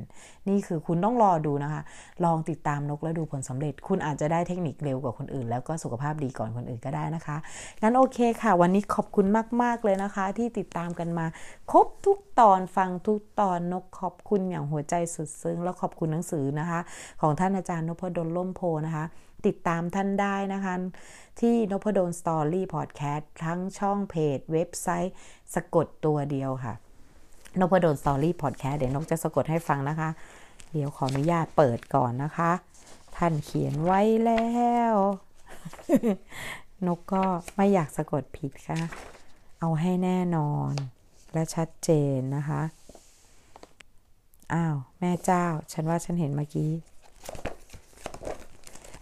[0.49, 1.82] นี่คือคุณต้องรอดูนะคะ
[2.26, 7.38] ลองติดตามนกแล้วดูผลสำเร็จ คุณอาจจะได้เทคนิคเร็วกว่าคนอื่น แล้วก็สุขภาพดีก่อนคนอื่นก็ได้นะคะ
[7.82, 9.26] งั้นโอเคค่ะ วันนี้ขอบคุณ
[9.62, 11.26] มาก ๆ เลยนะคะ ที่ติดตามกันมา
[11.72, 16.80] ครบทุกตอนฟังทุกตอนนกขอบคุณอย่างหัวใจสุดซึ้งแล้วขอบคุณหนังสือนะคะ
[17.22, 19.05] ของท่านอาจารย์นพดล ร่มโพธิ์นะคะ
[19.48, 20.74] ติดตามท่านได้นะคะ
[21.39, 25.14] ที่นพดล Story Podcast ทั้งช่องเพจเว็บไซต์
[25.56, 26.74] สะกดตัวเดียวค่ะ
[27.60, 30.10] นพดล Story Podcast เดี๋ยวนกจะสะกดให้ฟังนะคะ
[30.72, 32.52] เดี๋ยวขออนุญาตเปิดก่อนนะคะ
[33.16, 34.96] ท่านเขียนไว้แล้ว
[36.88, 37.24] นกก็
[37.56, 38.80] ไม่อยากสะกดผิดค่ะ
[39.60, 40.74] เอาให้แน่นอน
[41.34, 42.62] และชัดเจนนะคะ
[44.54, 46.72] อ้าว แม่เจ้า ฉันว่าฉันเห็นเมื่อกี้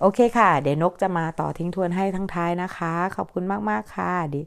[0.01, 4.41] โอเคค่ะ เดี๋ยวนกจะมาต่อทิ้งทวนให้ทั้งท้ายนะคะ ขอบคุณมาก ๆ ค่ะดิ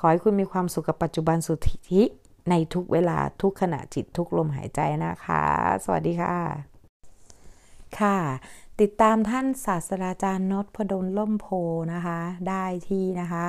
[0.00, 1.58] ขอให้คุณมีความสุขกับปัจจุบันสุท
[1.90, 2.02] ธิ
[2.50, 5.44] ในทุกเวลาทุกขณะจิตทุกลมหายใจนะคะ
[5.84, 6.34] สวัสดีค่ะ
[8.00, 8.18] ค่ะ
[8.80, 11.46] ติดตามท่านศาสตราจารย์นพดลล่มโพ
[11.92, 13.46] นะคะ ได้ที่นะคะ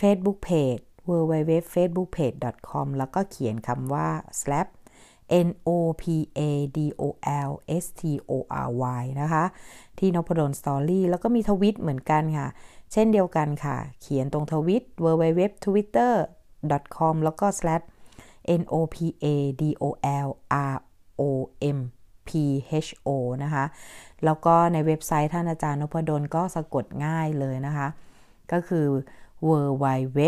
[0.00, 4.08] Facebook Page www.facebookpage.com แล้วก็เขียนคำว่า
[4.40, 4.68] slap
[5.48, 5.68] N O
[6.02, 6.04] P
[6.38, 6.40] A
[6.76, 7.02] D O
[7.48, 7.50] L
[7.82, 8.32] S T O
[8.66, 9.44] R Y นะคะ
[10.04, 12.48] ที่นพดลสตอรี่แล้วก็มีทวิตเหมือนกันค่ะ
[12.92, 16.14] เช่นเดียวกันค่ะ เขียนตรงทวิต www twitter
[16.96, 17.86] com แล้วก็ slash
[18.60, 19.26] n o p a
[19.60, 19.84] d o
[20.26, 20.28] l
[20.72, 20.76] r
[21.20, 21.22] o
[21.76, 21.78] m
[22.28, 22.30] p
[22.86, 23.08] h o
[23.44, 23.64] นะคะ
[24.24, 27.88] แล้วก็ในเว็บไซต์ท่านอาจารย์นพดลก็สะกดง่ายเลยนะคะ
[28.52, 28.86] ก็คือ
[29.48, 29.50] w
[29.84, 29.86] w
[30.18, 30.20] w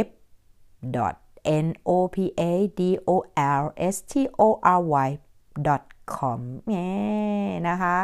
[1.64, 2.42] n o p a
[2.80, 3.10] d o
[3.62, 3.64] l
[3.94, 4.42] s t o
[4.78, 5.08] r y
[6.16, 6.40] com
[6.70, 6.92] แง่
[7.68, 7.96] นะคะ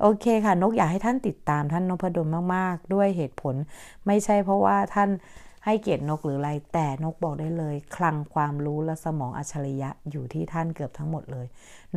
[0.00, 3.54] โอเคค่ะ นกอยากให้ท่านติดตามท่านนพดลมาก ๆ ด้วยเหตุผล
[4.06, 5.10] ไม่ใช่เพราะว่าท่าน
[5.64, 11.46] ให้เกียรตินกหรืออะไร แต่นกบอกได้เลย คลังความรู้และสมองอัจฉริยะอยู่ที่ท่านเกือบทั้งหมดเลย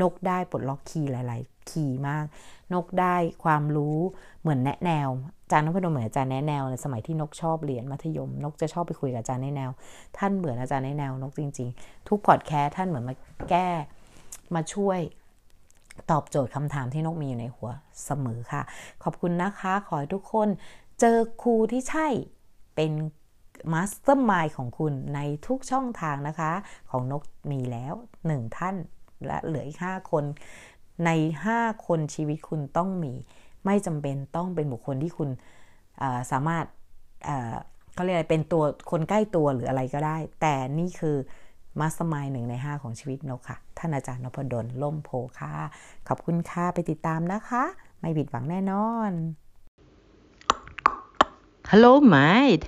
[0.01, 2.25] นกได้ปลดล็อกคีย์หลาย ๆ คีย์มาก
[2.73, 3.97] นกได้ความรู้
[4.41, 5.09] เหมือนแนะแนว
[5.43, 9.69] อาจารย์นพดลเหมือนอาจารย์แนะแนวในสมัยที่นกชอบเรียนมัธยม นกจะชอบไปคุยกับอาจารย์แนะแนว
[10.17, 13.15] ท่านเหมือนอาจารย์แนะแนวนกจริง ๆ ทุกพอดแคสต์ท่านเหมือนมา
[13.49, 13.67] แก้
[14.55, 14.99] มาช่วย
[16.11, 17.69] ตอบโจทย์คำถามที่นกมีอยู่ในหัว
[18.05, 18.61] เสมอค่ะ
[19.03, 20.47] ขอบคุณนะคะ ขอให้ทุกคน
[20.99, 22.07] เจอครูที่ใช่
[22.75, 22.91] เป็น
[23.73, 26.51] mastermind ของคุณในทุกช่องทางนะคะ
[26.91, 27.93] ของนกมีแล้ว
[28.25, 28.75] 1 ท่าน
[29.25, 30.23] และเหลืออีก 5 คน
[31.05, 31.09] ใน
[31.49, 33.13] 5 คนชีวิตคุณต้องมี
[33.65, 35.29] ไม่จำเป็นต้องเป็นบุคคลที่คุณ
[36.31, 36.65] สามารถ
[37.93, 41.17] เขาเรียกอะไรเป็นตัวคนใกล้ตัวหรืออะไรก็ได้ แต่นี่คือ
[41.79, 45.09] มาสมายหนึ่งใน 5 ของชีวิตนกค่ะ ท่านอาจารย์นพดลล่มโพ
[45.39, 45.53] ค่ะ
[46.07, 47.63] ขอบคุณค่ะ ไปติดตามนะคะ
[47.99, 49.11] ไม่ผิดหวังแน่นอน
[51.71, 52.65] Hello, mate.